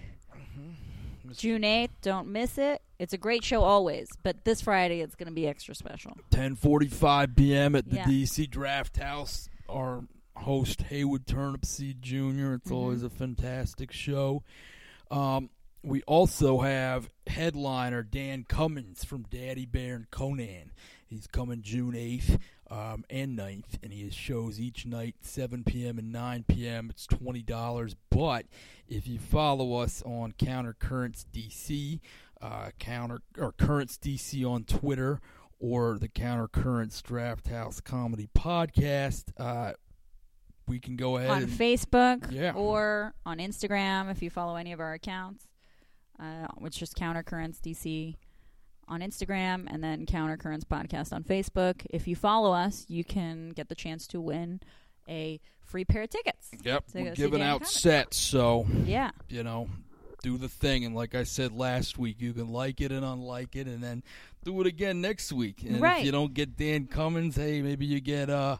Mis- 1.24 1.38
June 1.38 1.62
8th. 1.62 1.90
Don't 2.02 2.28
miss 2.28 2.56
it. 2.58 2.82
It's 2.98 3.12
a 3.12 3.18
great 3.18 3.44
show 3.44 3.62
always, 3.62 4.08
but 4.22 4.44
this 4.44 4.60
Friday 4.62 5.00
it's 5.00 5.14
going 5.16 5.26
to 5.26 5.32
be 5.34 5.46
extra 5.46 5.74
special. 5.74 6.16
10:45 6.30 7.36
p.m. 7.36 7.74
at 7.74 7.90
the 7.90 7.96
Yeah. 7.96 8.04
DC 8.04 8.46
Draft 8.48 8.96
House. 8.96 9.48
Our 9.68 10.04
host 10.36 10.82
Haywood 10.82 11.26
Turnipseed 11.26 12.00
Jr. 12.00 12.54
It's 12.54 12.70
Mhm. 12.70 12.74
always 12.74 13.02
a 13.02 13.10
fantastic 13.10 13.92
show. 13.92 14.44
Um, 15.10 15.50
we 15.86 16.02
also 16.02 16.60
have 16.60 17.08
headliner 17.26 18.02
Dan 18.02 18.44
Cummins 18.48 19.04
from 19.04 19.22
Daddy 19.22 19.66
Bear 19.66 19.94
and 19.94 20.10
Conan. 20.10 20.72
He's 21.06 21.26
coming 21.26 21.62
June 21.62 21.92
8th 21.92 22.40
um, 22.70 23.04
and 23.08 23.38
9th, 23.38 23.78
and 23.82 23.92
he 23.92 24.02
has 24.04 24.12
shows 24.14 24.58
each 24.60 24.84
night, 24.84 25.14
7 25.20 25.62
p.m. 25.64 25.98
and 25.98 26.12
9 26.12 26.44
p.m. 26.48 26.90
It's 26.90 27.06
$20. 27.06 27.94
But 28.10 28.46
if 28.88 29.06
you 29.06 29.18
follow 29.20 29.74
us 29.74 30.02
on 30.04 30.32
Countercurrents 30.32 31.24
DC, 31.32 32.00
uh, 32.42 32.70
Counter 32.78 33.20
or 33.38 33.52
Currents 33.52 33.96
DC 34.02 34.44
on 34.44 34.64
Twitter, 34.64 35.20
or 35.60 35.98
the 35.98 36.08
Countercurrents 36.08 37.02
Draft 37.02 37.46
House 37.48 37.80
Comedy 37.80 38.28
Podcast, 38.36 39.26
uh, 39.38 39.72
we 40.68 40.80
can 40.80 40.96
go 40.96 41.16
ahead 41.16 41.30
on 41.30 41.42
and 41.44 41.52
Facebook 41.52 42.32
Yeah. 42.32 42.52
or 42.54 43.14
on 43.24 43.38
Instagram 43.38 44.10
if 44.10 44.20
you 44.22 44.30
follow 44.30 44.56
any 44.56 44.72
of 44.72 44.80
our 44.80 44.92
accounts, 44.94 45.46
uh, 46.20 46.46
which 46.58 46.82
is 46.82 46.90
Countercurrents 46.94 47.60
DC 47.60 48.16
on 48.88 49.00
Instagram 49.00 49.66
and 49.68 49.82
then 49.82 50.06
Countercurrents 50.06 50.64
Podcast 50.64 51.12
on 51.12 51.24
Facebook. 51.24 51.84
If 51.90 52.06
you 52.06 52.14
follow 52.16 52.52
us, 52.52 52.84
you 52.88 53.04
can 53.04 53.50
get 53.50 53.68
the 53.68 53.74
chance 53.74 54.06
to 54.08 54.20
win 54.20 54.60
a 55.08 55.40
free 55.64 55.84
pair 55.84 56.02
of 56.02 56.10
tickets. 56.10 56.50
Yep, 56.62 56.84
we're 56.94 57.14
giving 57.14 57.42
out 57.42 57.66
sets, 57.66 58.16
so 58.16 58.66
Yeah. 58.84 59.10
you 59.28 59.42
know, 59.42 59.68
do 60.22 60.38
the 60.38 60.48
thing. 60.48 60.84
And 60.84 60.94
like 60.94 61.14
I 61.14 61.24
said 61.24 61.52
last 61.52 61.98
week, 61.98 62.20
you 62.20 62.32
can 62.32 62.48
like 62.48 62.80
it 62.80 62.92
and 62.92 63.04
unlike 63.04 63.56
it, 63.56 63.66
and 63.66 63.82
then 63.82 64.02
do 64.44 64.60
it 64.60 64.66
again 64.66 65.00
next 65.00 65.32
week. 65.32 65.62
And 65.64 65.80
Right. 65.80 65.98
if 66.00 66.04
you 66.06 66.12
don't 66.12 66.34
get 66.34 66.56
Dan 66.56 66.86
Cummins, 66.86 67.34
hey, 67.36 67.62
maybe 67.62 67.86
you 67.86 68.00
get 68.00 68.30
uh, 68.30 68.58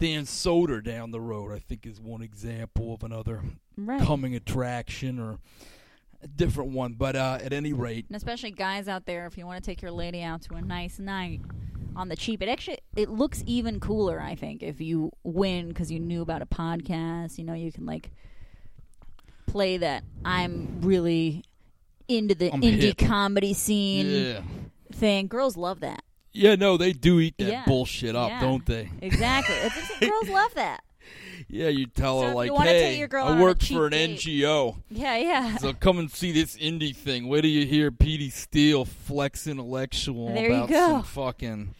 Dan 0.00 0.24
Soder 0.24 0.82
down 0.82 1.10
the 1.12 1.20
road. 1.20 1.52
I 1.52 1.58
think 1.60 1.86
is 1.86 2.00
one 2.00 2.22
example 2.22 2.92
of 2.94 3.02
another 3.04 3.42
Right. 3.76 4.02
coming 4.02 4.34
attraction 4.34 5.18
or 5.20 5.38
a 6.22 6.28
different 6.28 6.70
one. 6.72 6.94
But 6.94 7.16
uh, 7.16 7.38
at 7.42 7.52
any 7.52 7.72
rate, 7.72 8.06
And 8.08 8.16
especially 8.16 8.50
guys 8.50 8.88
out 8.88 9.06
there, 9.06 9.26
if 9.26 9.36
you 9.38 9.46
want 9.46 9.62
to 9.62 9.68
take 9.70 9.80
your 9.82 9.90
lady 9.92 10.22
out 10.22 10.42
to 10.42 10.54
a 10.54 10.60
nice 10.62 10.98
night 10.98 11.40
on 11.96 12.08
the 12.08 12.16
cheap, 12.16 12.42
it 12.42 12.48
actually 12.48 12.78
it 12.96 13.08
looks 13.10 13.42
even 13.46 13.80
cooler. 13.80 14.20
I 14.20 14.34
think 14.34 14.62
if 14.62 14.80
you 14.80 15.12
win 15.24 15.68
because 15.68 15.90
you 15.90 15.98
knew 16.00 16.22
about 16.22 16.42
a 16.42 16.46
podcast, 16.46 17.38
you 17.38 17.44
know, 17.44 17.54
you 17.54 17.72
can 17.72 17.86
like 17.86 18.10
play 19.46 19.76
that. 19.78 20.04
I'm 20.24 20.80
really 20.82 21.44
into 22.08 22.34
the 22.34 22.52
I'm 22.52 22.60
indie 22.62 22.82
hip. 22.82 22.98
comedy 22.98 23.52
scene 23.54 24.06
yeah, 24.08 24.40
thing. 24.92 25.26
Girls 25.28 25.56
love 25.56 25.80
that. 25.80 26.02
yeah, 26.32 26.54
no, 26.54 26.76
they 26.76 26.92
do 26.92 27.18
eat 27.20 27.34
that 27.38 27.50
Yeah. 27.50 27.64
bullshit 27.66 28.14
up, 28.16 28.28
Yeah. 28.30 28.40
don't 28.40 28.64
they? 28.66 28.90
Exactly. 29.02 29.56
Girls 30.08 30.28
love 30.28 30.54
that. 30.54 30.82
Yeah, 31.52 31.68
you 31.68 31.86
tell 31.86 32.20
So 32.20 32.28
her 32.28 32.34
like, 32.34 32.50
you 32.50 32.56
hey, 32.58 32.98
your 32.98 33.08
girl 33.08 33.24
out 33.26 33.32
on 33.32 33.40
work 33.40 33.62
for 33.62 33.86
an 33.86 33.92
date." 33.92 34.18
NGO. 34.20 34.76
Yeah, 34.88 35.16
yeah. 35.16 35.56
So 35.58 35.72
come 35.72 35.98
and 35.98 36.10
see 36.10 36.32
this 36.32 36.56
indie 36.56 36.94
thing. 36.94 37.26
Where 37.28 37.42
do 37.42 37.48
you 37.48 37.66
hear 37.66 37.90
Petey 37.90 38.30
Steele 38.30 38.84
flex 38.84 39.46
intellectual 39.46 40.32
There 40.32 40.48
you 40.50 40.64
about 40.64 40.70
some 40.70 41.02
fucking 41.02 41.74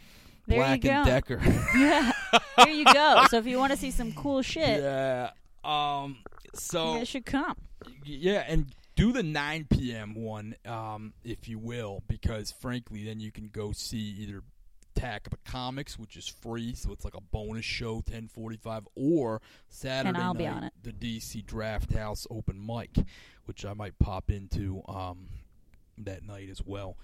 There 0.46 0.56
you 0.58 0.80
Black 0.80 0.84
and 0.84 1.06
Decker? 1.06 1.40
yeah. 1.76 2.12
There 2.56 2.68
you 2.70 2.84
go. 2.84 3.24
So 3.30 3.38
if 3.38 3.46
you 3.46 3.58
want 3.58 3.72
to 3.72 3.78
see 3.78 3.90
some 3.90 4.12
cool 4.12 4.42
shit, 4.42 4.82
yeah. 4.82 5.30
Um. 5.64 6.16
you 6.44 6.50
So 6.54 6.94
guys 6.94 7.08
should 7.08 7.26
come. 7.26 7.56
yeah, 8.04 8.44
and 8.48 8.66
do 8.96 9.12
the 9.12 9.22
9 9.22 9.66
p.m. 9.70 10.14
one, 10.14 10.56
um, 10.66 11.14
if 11.24 11.48
you 11.48 11.58
will, 11.58 12.02
because 12.08 12.50
frankly, 12.50 13.04
then 13.04 13.20
you 13.20 13.30
can 13.32 13.48
go 13.48 13.72
see 13.72 14.16
either 14.18 14.42
Attack 15.00 15.28
of 15.32 15.42
Comics, 15.44 15.98
which 15.98 16.16
is 16.16 16.28
free, 16.28 16.74
so 16.74 16.92
it's 16.92 17.04
like 17.06 17.14
a 17.14 17.20
bonus 17.22 17.64
show, 17.64 18.02
10:45, 18.02 18.84
or 18.94 19.40
Saturday 19.68 20.18
I'll 20.18 20.34
night, 20.34 20.38
be 20.38 20.46
on 20.46 20.64
it. 20.64 20.72
the 20.82 20.92
DC 20.92 21.46
Draft 21.46 21.94
House 21.94 22.26
open 22.30 22.64
mic, 22.64 22.90
which 23.46 23.64
I 23.64 23.72
might 23.72 23.98
pop 23.98 24.30
into 24.30 24.82
um 24.88 25.28
that 25.96 26.22
night 26.22 26.50
as 26.50 26.62
well. 26.64 26.96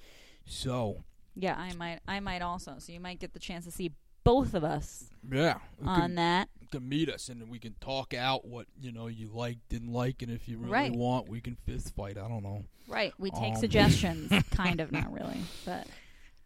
So 0.45 1.05
Yeah, 1.35 1.55
I 1.57 1.73
might. 1.75 2.01
I 2.07 2.21
might 2.21 2.43
also. 2.43 2.75
So 2.79 2.93
you 2.93 3.01
might 3.01 3.19
get 3.19 3.33
the 3.33 3.39
chance 3.39 3.65
to 3.65 3.71
see 3.71 3.93
both 4.25 4.53
of 4.55 4.63
us 4.65 5.05
yeah, 5.31 5.59
on 5.85 6.01
can, 6.01 6.15
that. 6.17 6.49
can 6.73 6.87
meet 6.89 7.09
us 7.09 7.29
and 7.29 7.49
we 7.49 7.59
can 7.61 7.75
talk 7.81 8.13
out 8.13 8.45
what 8.45 8.67
you 8.79 8.93
know 8.93 9.07
you 9.07 9.29
like, 9.33 9.57
didn't 9.71 9.93
like, 9.93 10.21
and 10.21 10.31
if 10.31 10.49
you 10.49 10.59
really 10.59 10.71
Right. 10.73 10.93
want, 10.93 11.29
we 11.31 11.41
can 11.41 11.55
fist 11.65 11.95
fight. 11.95 12.19
I 12.19 12.29
don't 12.29 12.43
know. 12.43 12.65
Right. 12.89 13.15
We 13.19 13.31
take 13.31 13.55
Um, 13.55 13.57
suggestions. 13.61 14.31
kind 14.51 14.81
of, 14.81 14.93
not 14.93 15.11
really, 15.13 15.41
but 15.65 15.87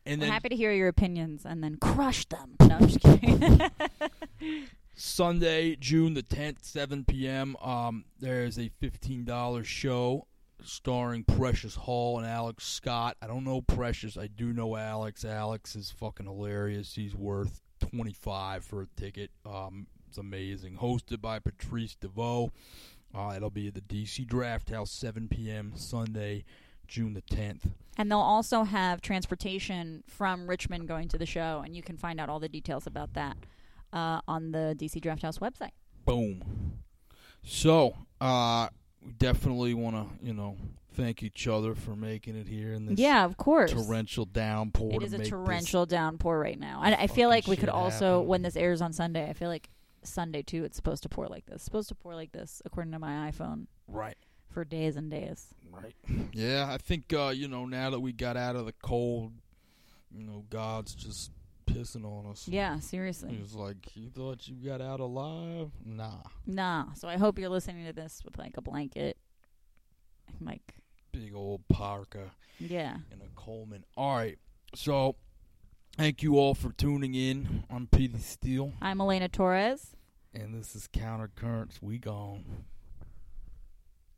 And 0.06 0.20
then 0.20 0.30
happy 0.30 0.48
to 0.48 0.56
hear 0.56 0.72
your 0.72 0.88
opinions 0.88 1.44
and 1.44 1.62
then 1.62 1.76
crush 1.76 2.24
them. 2.26 2.54
No, 2.60 2.76
I'm 2.76 2.86
just 2.88 3.00
kidding. 3.00 3.60
Sunday, 4.94 5.76
June 5.76 6.14
the 6.14 6.22
10th, 6.22 6.64
7 6.64 7.04
p.m. 7.04 7.56
Um, 7.62 8.04
there's 8.18 8.58
a 8.58 8.70
$15 8.82 9.64
show 9.64 10.26
starring 10.62 11.24
Precious 11.24 11.74
Hall 11.74 12.18
and 12.18 12.26
Alex 12.26 12.64
Scott. 12.66 13.16
I 13.22 13.26
don't 13.26 13.44
know 13.44 13.62
Precious. 13.62 14.16
I 14.16 14.26
do 14.26 14.52
know 14.52 14.76
Alex. 14.76 15.24
Alex 15.24 15.76
is 15.76 15.90
fucking 15.90 16.26
hilarious. 16.26 16.94
He's 16.94 17.14
worth 17.14 17.62
25 17.80 18.64
for 18.64 18.82
a 18.82 18.86
ticket. 19.00 19.30
Um, 19.46 19.86
it's 20.08 20.18
amazing. 20.18 20.76
Hosted 20.76 21.20
by 21.20 21.38
Patrice 21.38 21.94
DeVoe. 21.94 22.50
Uh, 23.14 23.32
it'll 23.34 23.50
be 23.50 23.68
at 23.68 23.74
the 23.74 23.80
DC 23.80 24.26
Draft 24.26 24.70
House, 24.70 24.90
7 24.90 25.28
p.m. 25.28 25.72
Sunday, 25.74 26.44
June 26.90 27.14
the 27.14 27.22
10th. 27.22 27.70
and 27.96 28.10
they'll 28.10 28.18
also 28.18 28.64
have 28.64 29.00
transportation 29.00 30.02
from 30.06 30.46
Richmond 30.48 30.88
going 30.88 31.08
to 31.08 31.18
the 31.18 31.26
show, 31.26 31.62
and 31.64 31.74
you 31.76 31.82
can 31.82 31.96
find 31.96 32.20
out 32.20 32.28
all 32.28 32.40
the 32.40 32.48
details 32.48 32.86
about 32.86 33.14
that 33.14 33.36
uh, 33.92 34.20
on 34.28 34.50
the 34.52 34.74
DC 34.78 35.00
Draft 35.00 35.22
House 35.22 35.38
website. 35.38 35.70
Boom. 36.04 36.42
So, 37.42 37.94
uh, 38.20 38.68
we 39.04 39.12
definitely 39.12 39.72
want 39.74 39.96
to, 39.96 40.26
you 40.26 40.34
know, 40.34 40.56
thank 40.94 41.22
each 41.22 41.46
other 41.48 41.74
for 41.74 41.94
making 41.96 42.36
it 42.36 42.48
here 42.48 42.72
in 42.74 42.86
this 42.86 42.98
Yeah, 42.98 43.24
of 43.24 43.36
course. 43.36 43.72
torrential 43.72 44.24
downpour. 44.26 44.92
It 44.94 45.02
is 45.02 45.12
a 45.14 45.24
torrential 45.24 45.86
downpour 45.86 46.38
right 46.38 46.58
now. 46.58 46.82
And 46.84 46.94
I 46.94 47.06
feel 47.06 47.28
like 47.28 47.46
we 47.46 47.56
could 47.56 47.68
also, 47.70 48.16
happen. 48.18 48.28
when 48.28 48.42
this 48.42 48.56
airs 48.56 48.82
on 48.82 48.92
Sunday, 48.92 49.28
I 49.28 49.32
feel 49.32 49.48
like 49.48 49.70
Sunday 50.02 50.42
too, 50.42 50.64
it's 50.64 50.76
supposed 50.76 51.02
to 51.04 51.08
pour 51.08 51.28
like 51.28 51.46
this. 51.46 51.56
It's 51.56 51.64
supposed 51.64 51.88
to 51.88 51.94
pour 51.94 52.14
like 52.14 52.32
this, 52.32 52.60
according 52.64 52.92
to 52.92 52.98
my 52.98 53.30
iPhone, 53.30 53.66
Right. 53.88 54.16
For 54.50 54.64
days 54.64 54.96
and 54.96 55.10
days. 55.10 55.54
Right. 55.70 55.94
Yeah, 56.32 56.66
I 56.68 56.78
think 56.78 57.12
uh, 57.12 57.32
you 57.34 57.48
know 57.48 57.64
now 57.64 57.90
that 57.90 58.00
we 58.00 58.12
got 58.12 58.36
out 58.36 58.56
of 58.56 58.66
the 58.66 58.74
cold, 58.82 59.32
you 60.10 60.24
know, 60.24 60.44
God's 60.50 60.94
just 60.94 61.30
pissing 61.66 62.04
on 62.04 62.30
us. 62.30 62.48
Yeah, 62.48 62.80
seriously. 62.80 63.30
He 63.30 63.40
was 63.40 63.54
like, 63.54 63.76
"You 63.94 64.10
thought 64.10 64.48
you 64.48 64.56
got 64.56 64.80
out 64.80 65.00
alive? 65.00 65.70
Nah, 65.84 66.22
Nah. 66.46 66.92
So 66.94 67.08
I 67.08 67.16
hope 67.16 67.38
you're 67.38 67.48
listening 67.48 67.86
to 67.86 67.92
this 67.92 68.22
with 68.24 68.38
like 68.38 68.56
a 68.56 68.60
blanket. 68.60 69.16
Like, 70.40 70.74
big 71.12 71.34
old 71.34 71.66
parka 71.68 72.30
yeah. 72.58 72.96
and 73.10 73.22
a 73.22 73.28
Coleman." 73.34 73.84
All 73.96 74.16
right, 74.16 74.38
so 74.74 75.16
thank 75.96 76.22
you 76.22 76.38
all 76.38 76.54
for 76.54 76.72
tuning 76.72 77.14
in. 77.14 77.64
I'm 77.70 77.86
Petey 77.86 78.18
Steele, 78.18 78.72
I'm 78.82 79.00
Elena 79.00 79.28
Torres. 79.28 79.94
and 80.34 80.54
this 80.54 80.74
is 80.74 80.88
Counter 80.92 81.30
Currents. 81.34 81.80
We 81.80 81.98
gone. 81.98 82.64